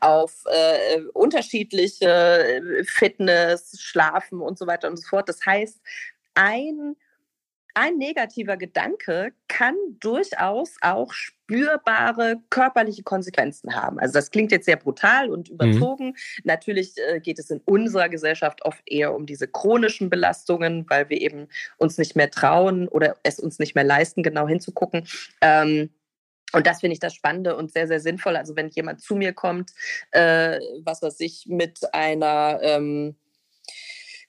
[0.00, 5.28] auf äh, unterschiedliche äh, Fitness, Schlafen und so weiter und so fort.
[5.28, 5.80] Das heißt,
[6.34, 6.96] ein
[7.74, 13.98] ein negativer Gedanke kann durchaus auch spürbare körperliche Konsequenzen haben.
[13.98, 15.54] Also das klingt jetzt sehr brutal und mhm.
[15.54, 16.06] überzogen.
[16.08, 16.14] Mhm.
[16.44, 21.20] Natürlich äh, geht es in unserer Gesellschaft oft eher um diese chronischen Belastungen, weil wir
[21.20, 25.06] eben uns nicht mehr trauen oder es uns nicht mehr leisten, genau hinzugucken.
[25.40, 25.90] Ähm,
[26.52, 28.36] und das finde ich das Spannende und sehr, sehr sinnvoll.
[28.36, 29.70] Also wenn jemand zu mir kommt,
[30.10, 33.16] äh, was weiß ich, mit einer ähm,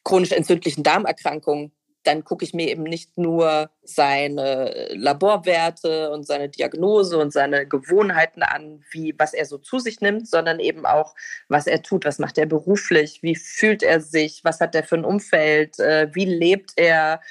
[0.06, 1.74] chronisch entzündlichen Darmerkrankung,
[2.04, 8.44] dann gucke ich mir eben nicht nur seine Laborwerte und seine Diagnose und seine Gewohnheiten
[8.44, 11.16] an, wie was er so zu sich nimmt, sondern eben auch,
[11.48, 14.96] was er tut, was macht er beruflich, wie fühlt er sich, was hat er für
[14.96, 17.22] ein Umfeld, äh, wie lebt er,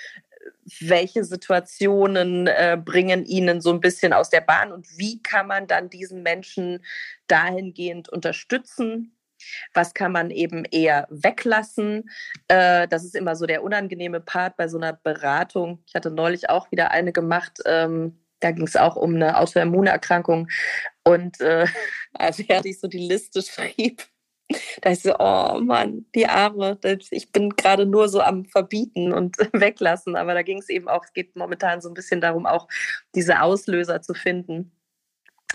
[0.80, 4.72] welche Situationen äh, bringen ihnen so ein bisschen aus der Bahn?
[4.72, 6.84] Und wie kann man dann diesen Menschen
[7.26, 9.16] dahingehend unterstützen,
[9.74, 12.10] was kann man eben eher weglassen?
[12.48, 15.82] Äh, das ist immer so der unangenehme Part bei so einer Beratung.
[15.86, 17.58] Ich hatte neulich auch wieder eine gemacht.
[17.66, 20.48] Ähm, da ging es auch um eine Autoimmunerkrankung.
[21.04, 21.66] Und äh,
[22.14, 24.02] als ich so die Liste schrieb,
[24.82, 26.78] da ist so, oh Mann, die Arme,
[27.10, 30.16] ich bin gerade nur so am Verbieten und weglassen.
[30.16, 32.68] Aber da ging es eben auch, es geht momentan so ein bisschen darum, auch
[33.14, 34.72] diese Auslöser zu finden.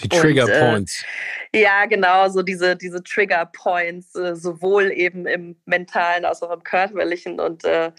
[0.03, 1.03] Die Trigger und, Points.
[1.51, 6.51] Äh, ja, genau, so diese, diese Trigger Points, äh, sowohl eben im mentalen als auch
[6.51, 7.39] im körperlichen.
[7.39, 7.91] Und äh,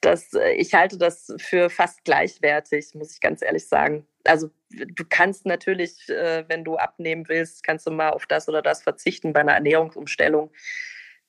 [0.00, 4.06] das, äh, ich halte das für fast gleichwertig, muss ich ganz ehrlich sagen.
[4.24, 8.62] Also du kannst natürlich, äh, wenn du abnehmen willst, kannst du mal auf das oder
[8.62, 9.32] das verzichten.
[9.32, 10.50] Bei einer Ernährungsumstellung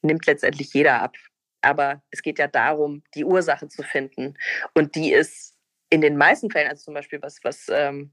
[0.01, 1.15] nimmt letztendlich jeder ab.
[1.61, 4.35] Aber es geht ja darum, die Ursache zu finden.
[4.73, 5.55] Und die ist
[5.89, 8.11] in den meisten Fällen, also zum Beispiel was, was ähm,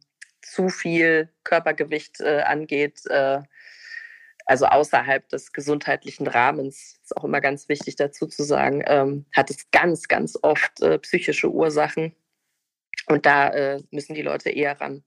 [0.50, 3.40] zu viel Körpergewicht äh, angeht, äh,
[4.46, 9.50] also außerhalb des gesundheitlichen Rahmens, ist auch immer ganz wichtig dazu zu sagen, ähm, hat
[9.50, 12.14] es ganz, ganz oft äh, psychische Ursachen.
[13.06, 15.04] Und da äh, müssen die Leute eher ran.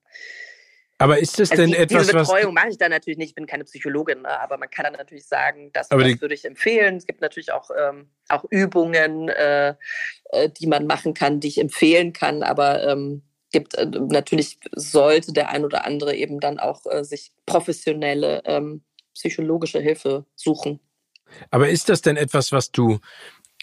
[1.02, 3.30] Aber ist das also denn die, etwas, diese Betreuung mache ich da natürlich nicht.
[3.30, 4.40] Ich bin keine Psychologin, ne?
[4.40, 6.98] aber man kann dann natürlich sagen, das, das würde ich empfehlen.
[6.98, 9.74] Es gibt natürlich auch, ähm, auch Übungen, äh,
[10.26, 12.44] äh, die man machen kann, die ich empfehlen kann.
[12.44, 13.76] Aber ähm, gibt.
[13.76, 18.82] Äh, natürlich sollte der ein oder andere eben dann auch äh, sich professionelle ähm,
[19.14, 20.80] psychologische Hilfe suchen.
[21.50, 23.00] Aber ist das denn etwas, was du,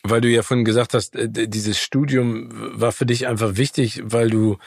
[0.03, 2.49] weil du ja vorhin gesagt hast, äh, dieses Studium
[2.80, 4.59] war für dich einfach wichtig, weil du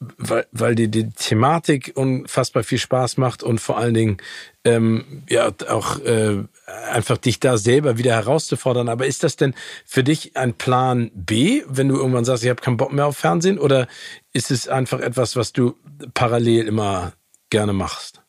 [0.00, 4.16] weil, weil dir die Thematik unfassbar viel Spaß macht und vor allen Dingen
[4.64, 6.44] ähm, ja auch äh,
[6.90, 8.88] einfach dich da selber wieder herauszufordern.
[8.88, 12.62] Aber ist das denn für dich ein Plan B, wenn du irgendwann sagst, ich habe
[12.62, 13.86] keinen Bock mehr auf Fernsehen, oder
[14.32, 15.76] ist es einfach etwas, was du
[16.14, 17.12] parallel immer
[17.50, 18.22] gerne machst?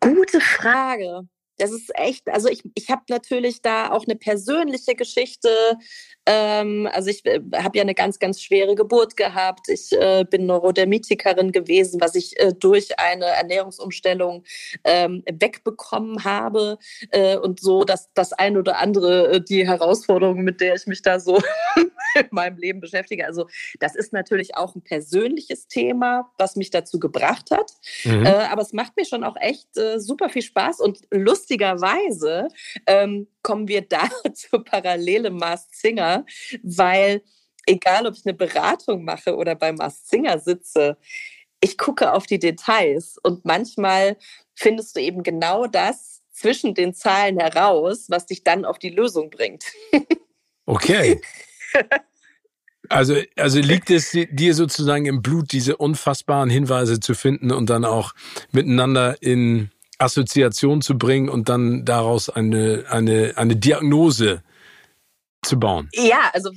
[0.00, 1.22] Gute Frage.
[1.56, 5.48] Das ist echt, also ich, ich habe natürlich da auch eine persönliche Geschichte
[6.26, 9.68] ähm, also ich äh, habe ja eine ganz, ganz schwere Geburt gehabt.
[9.68, 14.44] Ich äh, bin Neurodermitikerin gewesen, was ich äh, durch eine Ernährungsumstellung
[14.84, 16.78] ähm, wegbekommen habe.
[17.10, 21.02] Äh, und so, dass das ein oder andere äh, die Herausforderung, mit der ich mich
[21.02, 21.40] da so
[21.76, 23.26] in meinem Leben beschäftige.
[23.26, 23.46] Also
[23.80, 27.72] das ist natürlich auch ein persönliches Thema, was mich dazu gebracht hat.
[28.04, 28.26] Mhm.
[28.26, 30.80] Aber es macht mir schon auch echt super viel Spaß.
[30.80, 32.48] Und lustigerweise
[32.86, 36.26] ähm, kommen wir da zur Parallele Mars Singer,
[36.64, 37.22] weil
[37.66, 40.96] egal, ob ich eine Beratung mache oder bei Mars Singer sitze,
[41.60, 44.16] ich gucke auf die Details und manchmal
[44.54, 49.30] findest du eben genau das zwischen den Zahlen heraus, was dich dann auf die Lösung
[49.30, 49.64] bringt.
[50.66, 51.20] Okay.
[52.90, 57.86] Also, also liegt es dir sozusagen im Blut, diese unfassbaren Hinweise zu finden und dann
[57.86, 58.12] auch
[58.52, 64.42] miteinander in Assoziation zu bringen und dann daraus eine, eine, eine Diagnose
[65.44, 65.88] zu bauen.
[65.92, 66.50] Ja, also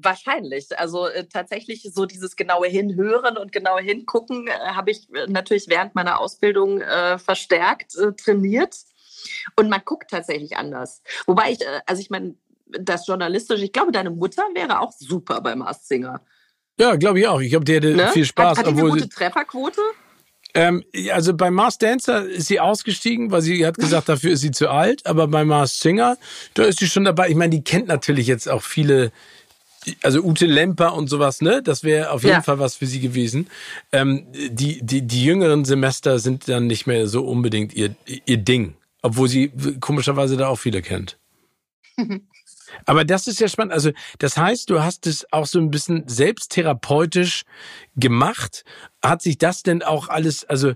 [0.00, 0.78] wahrscheinlich.
[0.78, 5.68] Also äh, tatsächlich so dieses genaue Hinhören und genaue Hingucken äh, habe ich äh, natürlich
[5.68, 8.76] während meiner Ausbildung äh, verstärkt äh, trainiert.
[9.56, 11.02] Und man guckt tatsächlich anders.
[11.26, 12.34] Wobei ich, äh, also ich meine,
[12.66, 16.20] das journalistische, ich glaube, deine Mutter wäre auch super beim Mars Singer.
[16.78, 17.40] Ja, glaube ich auch.
[17.40, 18.08] Ich glaube, die hätte ne?
[18.08, 18.58] viel Spaß.
[18.58, 19.80] Hat, hat die eine gute Trefferquote?
[20.56, 24.52] Ähm, also bei Mars Dancer ist sie ausgestiegen, weil sie hat gesagt, dafür ist sie
[24.52, 25.04] zu alt.
[25.04, 26.16] Aber bei Mars Singer,
[26.54, 27.28] da ist sie schon dabei.
[27.28, 29.12] Ich meine, die kennt natürlich jetzt auch viele
[30.02, 31.62] also Ute Lemper und sowas, ne?
[31.62, 32.42] Das wäre auf jeden ja.
[32.42, 33.48] Fall was für sie gewesen.
[33.92, 37.94] Ähm, die, die, die jüngeren Semester sind dann nicht mehr so unbedingt ihr,
[38.24, 38.74] ihr Ding.
[39.02, 41.18] Obwohl sie komischerweise da auch viele kennt.
[42.84, 43.72] Aber das ist ja spannend.
[43.72, 47.44] Also, das heißt, du hast es auch so ein bisschen selbsttherapeutisch
[47.96, 48.64] gemacht.
[49.02, 50.72] Hat sich das denn auch alles, also,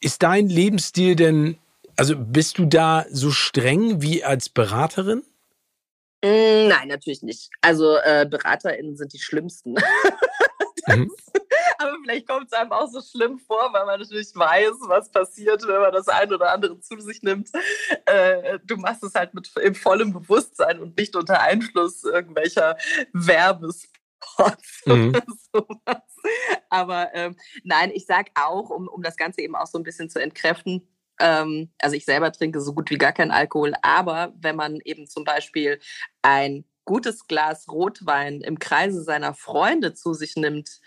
[0.00, 1.58] ist dein Lebensstil denn,
[1.96, 5.22] also bist du da so streng wie als Beraterin?
[6.22, 7.50] Mm, nein, natürlich nicht.
[7.60, 9.76] Also äh, BeraterInnen sind die schlimmsten.
[10.96, 11.10] mhm.
[11.78, 15.66] Aber vielleicht kommt es einem auch so schlimm vor, weil man natürlich weiß, was passiert,
[15.66, 17.48] wenn man das eine oder andere zu sich nimmt.
[18.04, 22.76] Äh, du machst es halt mit im vollem Bewusstsein und nicht unter Einfluss irgendwelcher
[23.12, 25.08] Werbespots mhm.
[25.08, 25.22] oder
[25.52, 26.02] sowas.
[26.68, 30.10] Aber ähm, nein, ich sag auch, um, um das Ganze eben auch so ein bisschen
[30.10, 30.86] zu entkräften,
[31.20, 35.06] ähm, also ich selber trinke so gut wie gar keinen Alkohol, aber wenn man eben
[35.06, 35.78] zum Beispiel
[36.22, 40.80] ein gutes Glas Rotwein im Kreise seiner Freunde zu sich nimmt,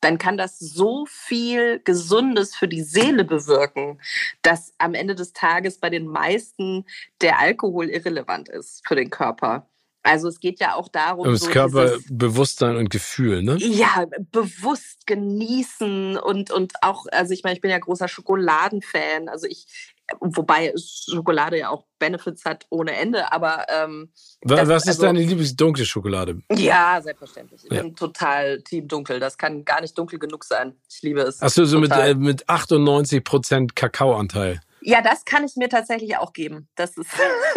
[0.00, 4.00] dann kann das so viel Gesundes für die Seele bewirken,
[4.42, 6.84] dass am Ende des Tages bei den meisten
[7.22, 9.66] der Alkohol irrelevant ist für den Körper.
[10.04, 11.24] Also es geht ja auch darum.
[11.24, 13.56] Das so Körperbewusstsein und Gefühl, ne?
[13.58, 19.30] Ja, bewusst genießen und, und auch, also ich meine, ich bin ja großer Schokoladenfan.
[19.30, 24.10] Also ich, wobei Schokolade ja auch Benefits hat ohne Ende, aber ähm,
[24.42, 26.42] Was, das, ist also, deine Lieblingsdunkle Schokolade?
[26.52, 27.64] Ja, selbstverständlich.
[27.64, 27.80] Ich ja.
[27.80, 29.20] bin total Team dunkel.
[29.20, 30.74] Das kann gar nicht dunkel genug sein.
[30.90, 31.40] Ich liebe es.
[31.40, 34.60] Achso, so mit, äh, mit 98 Prozent Kakaoanteil.
[34.86, 36.68] Ja, das kann ich mir tatsächlich auch geben.
[36.74, 37.08] Das ist.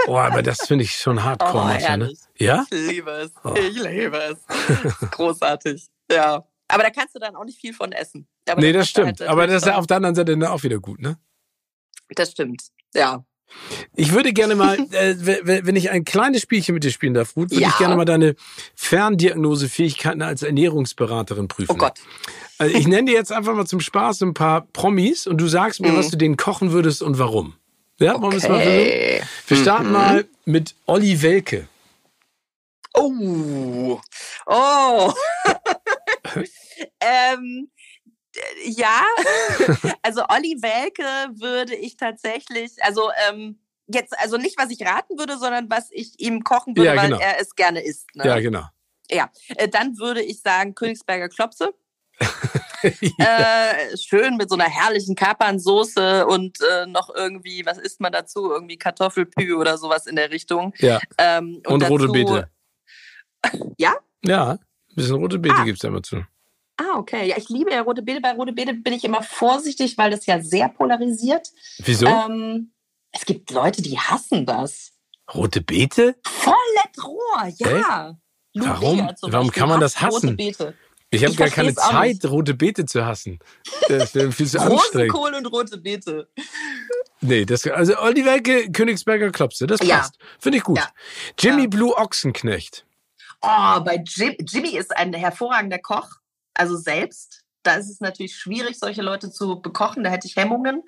[0.07, 1.61] oh, aber das finde ich schon hardcore.
[1.61, 2.13] Oh, manchmal, ne?
[2.37, 2.65] Ja?
[2.71, 3.31] Ich liebe es.
[3.43, 3.53] Oh.
[3.53, 4.39] Ich liebe es.
[5.11, 5.87] Großartig.
[6.09, 6.47] Ja.
[6.69, 8.29] Aber da kannst du dann auch nicht viel von essen.
[8.47, 9.19] Aber nee, das stimmt.
[9.19, 11.17] Halt aber das ist ja auf der anderen Seite auch wieder gut, ne?
[12.09, 12.63] Das stimmt.
[12.93, 13.25] Ja.
[13.95, 15.15] Ich würde gerne mal, äh,
[15.65, 17.69] wenn ich ein kleines Spielchen mit dir spielen darf, Ruth, würde ja.
[17.69, 18.35] ich gerne mal deine
[18.75, 21.71] Ferndiagnosefähigkeiten als Ernährungsberaterin prüfen.
[21.71, 21.99] Oh Gott.
[22.57, 25.81] Also ich nenne dir jetzt einfach mal zum Spaß ein paar Promis und du sagst
[25.81, 25.97] mir, mhm.
[25.97, 27.55] was du denen kochen würdest und warum.
[27.99, 28.21] Ja, okay.
[28.21, 29.29] wollen wir es mal versuchen?
[29.47, 29.91] Wir starten mhm.
[29.91, 31.67] mal mit Olli Welke.
[32.93, 33.99] Oh.
[34.47, 35.13] Oh.
[36.99, 37.69] ähm,
[38.65, 39.01] ja,
[40.01, 45.37] also Olli Welke würde ich tatsächlich, also ähm, jetzt, also nicht, was ich raten würde,
[45.37, 47.17] sondern was ich ihm kochen würde, ja, genau.
[47.17, 48.07] weil er es gerne isst.
[48.15, 48.25] Ne?
[48.25, 48.65] Ja, genau.
[49.09, 51.73] Ja, äh, dann würde ich sagen Königsberger Klopse.
[53.17, 53.71] ja.
[53.71, 58.51] äh, schön mit so einer herrlichen Kapernsoße und äh, noch irgendwie, was isst man dazu?
[58.51, 60.73] Irgendwie Kartoffelpü oder sowas in der Richtung.
[60.79, 60.99] Ja.
[61.17, 62.49] Ähm, und, und dazu, rote Beete.
[63.77, 63.95] ja?
[64.25, 64.59] Ja, ein
[64.95, 65.63] bisschen rote Beete ah.
[65.63, 66.25] gibt es da immer zu.
[66.77, 67.27] Ah, okay.
[67.27, 68.21] Ja, ich liebe ja rote Beete.
[68.21, 71.51] Bei rote Beete bin ich immer vorsichtig, weil das ja sehr polarisiert.
[71.79, 72.05] Wieso?
[72.05, 72.71] Ähm,
[73.11, 74.91] es gibt Leute, die hassen das.
[75.33, 76.15] Rote Beete?
[76.23, 78.17] Vollet Rohr, ja.
[78.53, 79.09] Warum?
[79.21, 80.37] Warum kann man das hassen?
[81.09, 83.39] Ich habe gar keine Zeit, rote Beete zu hassen.
[83.87, 85.13] Das wäre viel zu anstrengend.
[85.13, 86.29] Kohl und rote Beete.
[87.21, 90.15] Nee, das, also Oliver Königsberger Klopse, das passt.
[90.19, 90.27] Ja.
[90.39, 90.77] Finde ich gut.
[90.77, 90.89] Ja.
[91.39, 91.67] Jimmy ja.
[91.67, 92.85] Blue Ochsenknecht.
[93.41, 96.09] Oh, bei Jim, Jimmy ist ein hervorragender Koch
[96.57, 97.43] also selbst.
[97.67, 100.01] Da ist es natürlich schwierig, solche Leute zu bekochen.
[100.01, 100.83] Da hätte ich Hemmungen.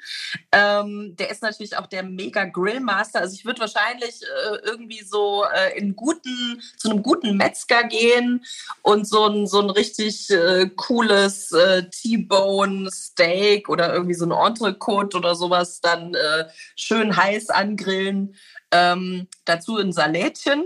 [0.53, 3.19] Ähm, der ist natürlich auch der mega Grillmaster.
[3.19, 8.45] Also ich würde wahrscheinlich äh, irgendwie so äh, in guten, zu einem guten Metzger gehen
[8.81, 14.31] und so ein, so ein richtig äh, cooles äh, T-Bone Steak oder irgendwie so ein
[14.31, 16.45] Entrecote oder sowas dann äh,
[16.77, 18.35] schön heiß angrillen.
[18.71, 20.65] Ähm, dazu ein Salätchen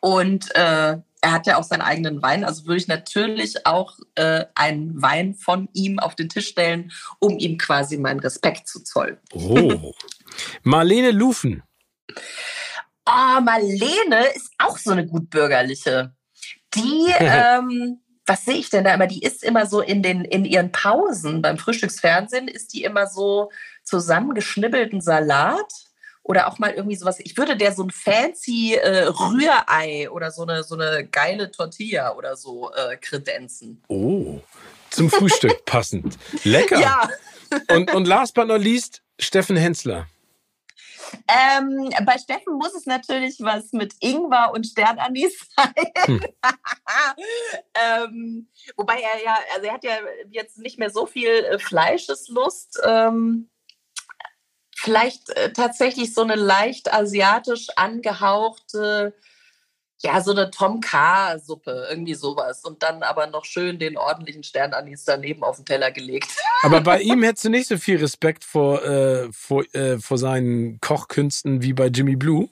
[0.00, 4.44] und äh, er hat ja auch seinen eigenen Wein, also würde ich natürlich auch äh,
[4.54, 9.16] einen Wein von ihm auf den Tisch stellen, um ihm quasi meinen Respekt zu zollen.
[9.32, 9.94] Oh.
[10.64, 11.62] Marlene Lufen.
[13.06, 16.14] Oh, Marlene ist auch so eine gutbürgerliche.
[16.74, 19.06] Die, ähm, was sehe ich denn da immer?
[19.06, 23.50] Die ist immer so in, den, in ihren Pausen beim Frühstücksfernsehen, ist die immer so
[23.82, 25.72] zusammengeschnibbelten Salat
[26.24, 27.20] oder auch mal irgendwie sowas.
[27.20, 32.16] Ich würde der so ein fancy äh, Rührei oder so eine, so eine geile Tortilla
[32.16, 33.82] oder so äh, kredenzen.
[33.88, 34.40] Oh,
[34.90, 36.18] zum Frühstück passend.
[36.42, 36.80] Lecker.
[36.80, 37.08] Ja.
[37.70, 40.08] und, und last but not least, Steffen Hensler.
[41.28, 45.72] Ähm, bei Steffen muss es natürlich was mit Ingwer und Sternanis sein.
[46.06, 46.24] Hm.
[47.84, 49.98] ähm, wobei er ja, also er hat ja
[50.30, 52.80] jetzt nicht mehr so viel äh, Fleischeslust.
[52.84, 53.50] Ähm,
[54.84, 59.14] vielleicht äh, tatsächlich so eine leicht asiatisch angehauchte,
[60.02, 62.62] ja, so eine Tom K-Suppe, irgendwie sowas.
[62.64, 66.30] Und dann aber noch schön den ordentlichen Sternanis daneben auf den Teller gelegt.
[66.62, 70.78] Aber bei ihm hättest du nicht so viel Respekt vor, äh, vor, äh, vor seinen
[70.80, 72.50] Kochkünsten wie bei Jimmy Blue?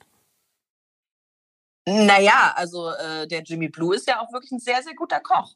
[1.85, 5.53] Naja, also äh, der Jimmy Blue ist ja auch wirklich ein sehr, sehr guter Koch.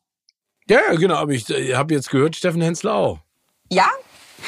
[0.69, 3.19] Ja, genau, aber ich äh, habe jetzt gehört, Steffen Hensler auch.
[3.71, 3.89] Ja?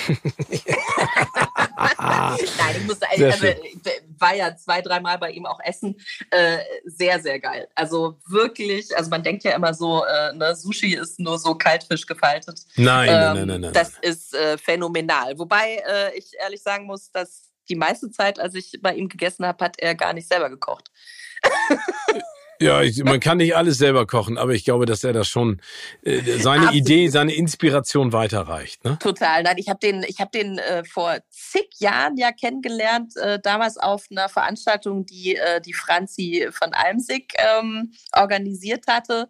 [2.00, 3.48] Nein, ich musste, also, also
[4.18, 5.96] war ja zwei, dreimal bei ihm auch essen.
[6.32, 7.68] Äh, sehr, sehr geil.
[7.76, 12.06] Also wirklich, also man denkt ja immer so, äh, ne, Sushi ist nur so Kaltfisch
[12.06, 12.62] gefaltet.
[12.76, 13.74] Nein, ähm, nein, nein, nein, nein.
[13.74, 15.38] Das ist äh, phänomenal.
[15.38, 19.46] Wobei äh, ich ehrlich sagen muss, dass die meiste Zeit, als ich bei ihm gegessen
[19.46, 20.90] habe, hat er gar nicht selber gekocht.
[22.62, 25.62] Ja, ich, man kann nicht alles selber kochen, aber ich glaube, dass er das schon
[26.04, 26.76] äh, seine Absolut.
[26.76, 28.84] Idee, seine Inspiration weiterreicht.
[28.84, 28.98] Ne?
[29.00, 29.44] Total.
[29.44, 33.78] Nein, ich habe den, ich habe den äh, vor zig Jahren ja kennengelernt, äh, damals
[33.78, 39.30] auf einer Veranstaltung, die äh, die Franzi von Almsig ähm, organisiert hatte.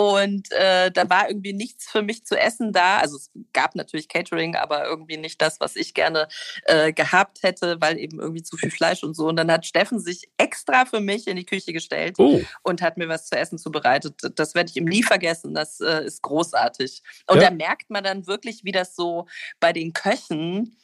[0.00, 3.00] Und äh, da war irgendwie nichts für mich zu essen da.
[3.00, 6.26] Also es gab natürlich Catering, aber irgendwie nicht das, was ich gerne
[6.64, 9.28] äh, gehabt hätte, weil eben irgendwie zu viel Fleisch und so.
[9.28, 12.40] Und dann hat Steffen sich extra für mich in die Küche gestellt oh.
[12.62, 14.14] und hat mir was zu essen zubereitet.
[14.36, 15.52] Das werde ich ihm nie vergessen.
[15.52, 17.02] Das äh, ist großartig.
[17.26, 17.50] Und ja.
[17.50, 19.26] da merkt man dann wirklich, wie das so
[19.60, 20.78] bei den Köchen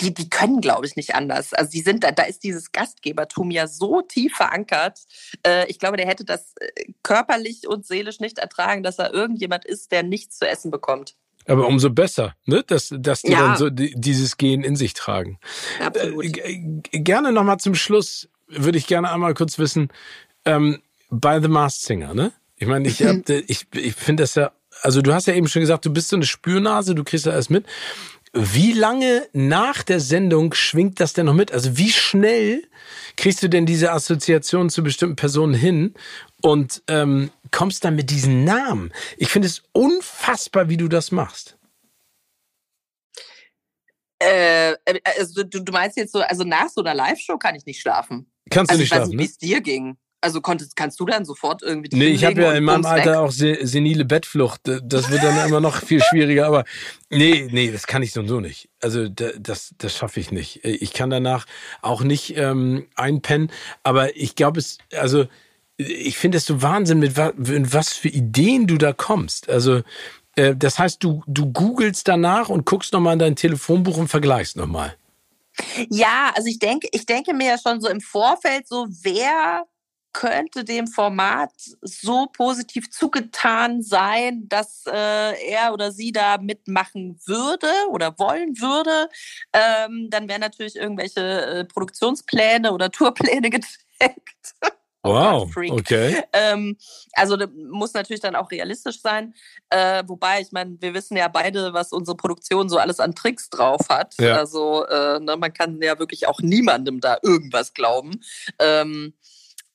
[0.00, 1.52] die, die können, glaube ich, nicht anders.
[1.54, 5.00] Also die sind da, da ist dieses Gastgebertum ja so tief verankert.
[5.44, 9.64] Äh, ich glaube, der hätte das äh, körperlich und seelisch nicht ertragen, dass er irgendjemand
[9.64, 11.16] ist, der nichts zu essen bekommt.
[11.46, 12.62] Aber umso besser, ne?
[12.66, 13.40] dass, dass die ja.
[13.40, 15.38] dann so dieses Gen in sich tragen.
[15.80, 16.24] Absolut.
[16.24, 16.58] Äh,
[16.92, 19.88] gerne nochmal zum Schluss würde ich gerne einmal kurz wissen,
[20.44, 22.32] ähm, bei The Masked Singer, ne?
[22.56, 25.60] Ich meine, ich, hab, ich, ich finde das ja, also du hast ja eben schon
[25.60, 27.66] gesagt, du bist so eine Spürnase, du kriegst ja alles mit.
[28.32, 31.52] Wie lange nach der Sendung schwingt das denn noch mit?
[31.52, 32.66] Also wie schnell
[33.16, 35.94] kriegst du denn diese Assoziation zu bestimmten Personen hin
[36.42, 38.92] und ähm, kommst dann mit diesen Namen?
[39.16, 41.56] Ich finde es unfassbar, wie du das machst.
[44.18, 44.74] Äh,
[45.16, 48.30] also du, du meinst jetzt so, also nach so einer Live-Show kann ich nicht schlafen.
[48.50, 49.10] Kannst also du nicht schlafen?
[49.10, 49.96] Nicht, wie es dir ging.
[50.20, 51.96] Also konntest, kannst du dann sofort irgendwie.
[51.96, 53.16] Nee, ich habe ja in meinem Alter weg?
[53.18, 54.62] auch senile Bettflucht.
[54.64, 56.46] Das wird dann immer noch viel schwieriger.
[56.46, 56.64] Aber
[57.08, 58.68] nee, nee, das kann ich so und so nicht.
[58.80, 60.64] Also das, das schaffe ich nicht.
[60.64, 61.46] Ich kann danach
[61.82, 63.52] auch nicht ähm, einpennen.
[63.84, 65.26] Aber ich glaube es, also
[65.76, 69.48] ich finde es so Wahnsinn, mit was, mit was für Ideen du da kommst.
[69.48, 69.82] Also
[70.34, 74.56] äh, das heißt, du du googelst danach und guckst nochmal in dein Telefonbuch und vergleichst
[74.56, 74.96] nochmal.
[75.90, 79.64] Ja, also ich denke, ich denke mir ja schon so im Vorfeld so, wer
[80.12, 87.68] könnte dem Format so positiv zugetan sein, dass äh, er oder sie da mitmachen würde
[87.90, 89.08] oder wollen würde.
[89.52, 94.54] Ähm, dann wären natürlich irgendwelche äh, Produktionspläne oder Tourpläne gedeckt.
[95.04, 96.22] Oh wow, okay.
[96.32, 96.76] Ähm,
[97.12, 97.36] also
[97.70, 99.32] muss natürlich dann auch realistisch sein.
[99.70, 103.48] Äh, wobei, ich meine, wir wissen ja beide, was unsere Produktion so alles an Tricks
[103.48, 104.14] drauf hat.
[104.20, 104.36] Ja.
[104.36, 108.20] Also äh, ne, man kann ja wirklich auch niemandem da irgendwas glauben.
[108.58, 109.14] Ähm,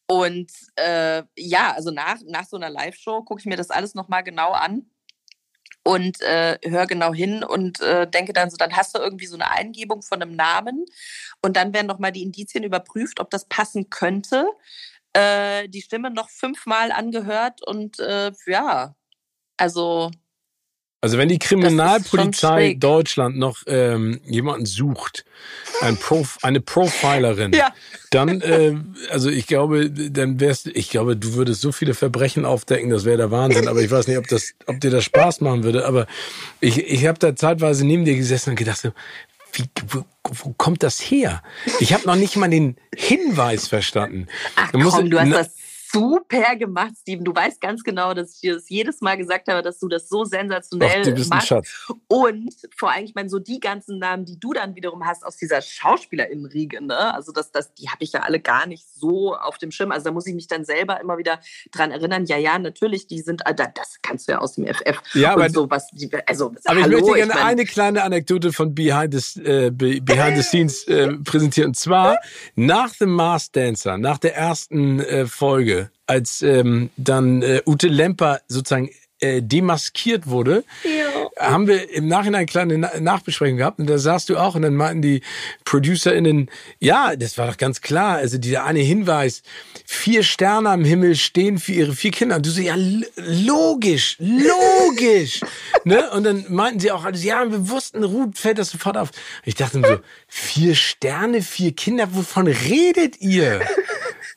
[0.08, 4.24] und äh, ja, also nach, nach so einer Live-Show gucke ich mir das alles nochmal
[4.24, 4.89] genau an
[5.84, 9.36] und äh, höre genau hin und äh, denke dann so, dann hast du irgendwie so
[9.36, 10.86] eine Eingebung von einem Namen
[11.41, 14.47] und dann werden nochmal die Indizien überprüft, ob das passen könnte.
[15.14, 18.95] Äh, die Stimme noch fünfmal angehört und äh, ja,
[19.58, 20.12] also
[21.04, 25.26] also wenn die Kriminalpolizei Deutschland noch ähm, jemanden sucht,
[25.82, 27.74] ein Prof, eine Profilerin, ja.
[28.10, 28.74] dann, äh,
[29.10, 33.18] also ich glaube, dann wärst ich glaube, du würdest so viele Verbrechen aufdecken, das wäre
[33.18, 33.68] der Wahnsinn.
[33.68, 35.86] Aber ich weiß nicht, ob das, ob dir das Spaß machen würde.
[35.86, 36.08] Aber
[36.62, 38.89] ich, ich habe da zeitweise neben dir gesessen und gedacht,
[39.51, 41.43] wie, wo, wo kommt das her?
[41.82, 44.28] Ich habe noch nicht mal den Hinweis verstanden.
[44.56, 45.49] Ach komm, du hast das
[45.93, 47.23] super gemacht, Steven.
[47.23, 50.09] Du weißt ganz genau, dass ich dir das jedes Mal gesagt habe, dass du das
[50.09, 51.87] so sensationell Ach, machst.
[52.07, 55.37] Und vor allem, ich meine, so die ganzen Namen, die du dann wiederum hast aus
[55.37, 57.13] dieser Schauspielerinnenriege, ne?
[57.13, 59.91] Also das, das, die habe ich ja alle gar nicht so auf dem Schirm.
[59.91, 61.39] Also da muss ich mich dann selber immer wieder
[61.71, 62.25] dran erinnern.
[62.25, 64.99] Ja, ja, natürlich, die sind, äh, das kannst du ja aus dem FF.
[65.13, 65.89] Ja, aber so was.
[66.25, 69.69] Also, aber hallo, ich möchte gerne ich mein, eine kleine Anekdote von Behind the, äh,
[69.69, 71.69] Behind the Scenes äh, präsentieren.
[71.69, 72.17] Und zwar
[72.55, 78.41] nach The Masked Dancer, nach der ersten äh, Folge als ähm, dann äh, Ute Lemper
[78.47, 78.89] sozusagen
[79.23, 81.47] äh, demaskiert wurde, ja.
[81.49, 84.63] haben wir im Nachhinein eine kleine Na Nachbesprechung gehabt und da saßt du auch und
[84.63, 85.21] dann meinten die
[85.63, 89.41] ProducerInnen, ja, das war doch ganz klar, also dieser eine Hinweis,
[89.86, 92.75] vier Sterne am Himmel stehen für ihre vier Kinder und du so, ja,
[93.15, 95.39] logisch, logisch,
[95.86, 96.09] ne?
[96.11, 99.11] Und dann meinten sie auch, also, ja, wir wussten, Ruth fällt das sofort auf.
[99.45, 103.61] Ich dachte mir so, vier Sterne, vier Kinder, wovon redet ihr?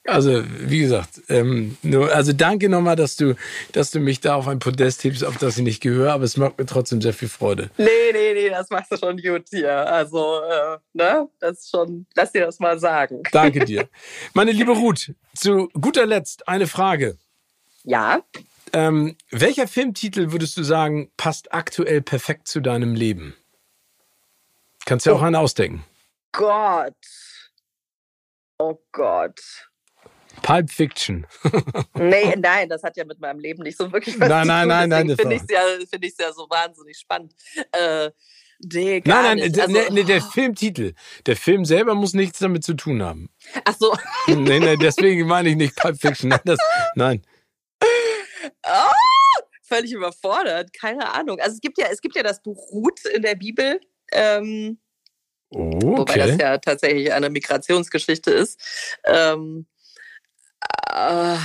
[0.07, 3.35] Also, wie gesagt, ähm, nur, also danke nochmal, dass du,
[3.73, 6.37] dass du mich da auf ein Podest hebst, auf das ich nicht gehöre, aber es
[6.37, 7.71] macht mir trotzdem sehr viel Freude.
[7.77, 9.87] Nee, nee, nee, das machst du schon gut hier.
[9.87, 13.23] Also, äh, ne, das ist schon, lass dir das mal sagen.
[13.33, 13.89] Danke dir.
[14.35, 17.17] Meine liebe Ruth, zu guter Letzt eine Frage.
[17.85, 18.21] Ja.
[18.73, 23.35] Ähm, welcher Filmtitel würdest du sagen, passt aktuell perfekt zu deinem Leben?
[24.85, 25.25] Kannst du ja auch oh.
[25.25, 25.85] einen ausdenken.
[26.33, 26.95] Gott.
[28.59, 29.66] Oh Gott.
[30.47, 31.27] Pulp Fiction.
[31.95, 34.69] nee, nein, das hat ja mit meinem Leben nicht so wirklich was nein, zu tun.
[34.69, 37.35] Nein, nein, nein, finde ich es ja, find ja so wahnsinnig spannend.
[37.73, 38.11] Äh,
[38.61, 39.61] nee, gar nein, nein, nicht.
[39.61, 40.95] Also, nee, nee, der Filmtitel.
[41.27, 43.29] Der Film selber muss nichts damit zu tun haben.
[43.65, 43.93] Ach so.
[44.29, 46.29] nee, nee, deswegen meine ich nicht Pulp Fiction.
[46.29, 46.61] Nein, das,
[46.95, 47.27] nein.
[48.65, 50.73] Oh, völlig überfordert.
[50.73, 51.41] Keine Ahnung.
[51.41, 53.81] Also es gibt ja, es gibt ja das Buch Ruth in der Bibel.
[54.13, 54.79] Ähm,
[55.51, 55.97] oh, okay.
[55.97, 58.61] Wobei das ja tatsächlich eine Migrationsgeschichte ist.
[59.05, 59.67] Ähm,
[60.93, 61.39] äh,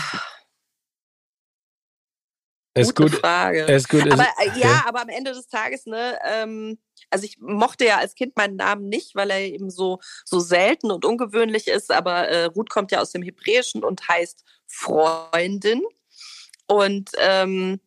[2.74, 3.16] ist gut.
[3.16, 3.64] Frage.
[3.64, 4.10] Ist gut.
[4.12, 6.78] Aber äh, ja, aber am Ende des Tages, ne, ähm,
[7.10, 10.90] also ich mochte ja als Kind meinen Namen nicht, weil er eben so, so selten
[10.90, 15.82] und ungewöhnlich ist, aber äh, Ruth kommt ja aus dem Hebräischen und heißt Freundin.
[16.68, 17.82] Und ähm,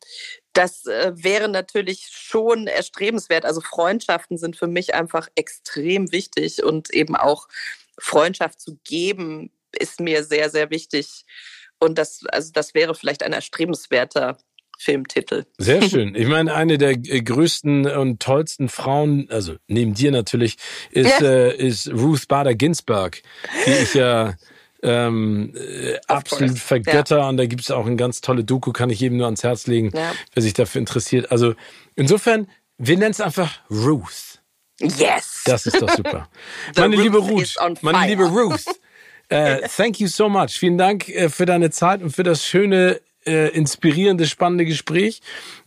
[0.52, 3.46] das äh, wäre natürlich schon erstrebenswert.
[3.46, 7.48] Also Freundschaften sind für mich einfach extrem wichtig und eben auch
[7.98, 11.24] Freundschaft zu geben ist mir sehr, sehr wichtig.
[11.78, 14.38] Und das, also das wäre vielleicht ein erstrebenswerter
[14.78, 15.44] Filmtitel.
[15.58, 16.14] Sehr schön.
[16.14, 20.56] Ich meine, eine der größten und tollsten Frauen, also neben dir natürlich,
[20.90, 21.26] ist, ja.
[21.26, 23.22] äh, ist Ruth Bader Ginsburg,
[23.66, 24.34] die ich ja
[24.82, 27.18] ähm, äh, absolut vergötter.
[27.18, 27.28] Ja.
[27.28, 29.66] Und da gibt es auch eine ganz tolle Doku, kann ich jedem nur ans Herz
[29.66, 30.12] legen, ja.
[30.32, 31.32] wer sich dafür interessiert.
[31.32, 31.54] Also
[31.96, 32.48] insofern,
[32.78, 34.40] wir nennen es einfach Ruth.
[34.80, 35.42] Yes!
[35.46, 36.28] Das ist doch super.
[36.76, 38.64] meine liebe Ruth, meine liebe Ruth,
[39.28, 40.50] äh, thank you so much.
[40.50, 45.20] Vielen Dank äh, für deine Zeit und für das schöne, äh, inspirierende, spannende Gespräch.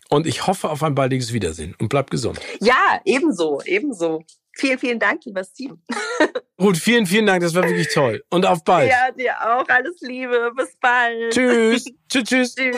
[0.10, 2.40] Und ich hoffe auf ein baldiges Wiedersehen und bleib gesund.
[2.62, 4.24] Ja, ebenso, ebenso.
[4.54, 5.84] Vielen, vielen Dank, lieber Steven.
[6.58, 7.44] Gut, vielen, vielen Dank.
[7.44, 8.24] Das war wirklich toll.
[8.30, 8.90] Und auf bald.
[8.90, 9.68] Ja, dir auch.
[9.68, 10.52] Alles Liebe.
[10.56, 11.32] Bis bald.
[11.32, 11.86] Tschüss.
[12.10, 12.56] tschüss, tschüss.
[12.56, 12.78] Tschüss.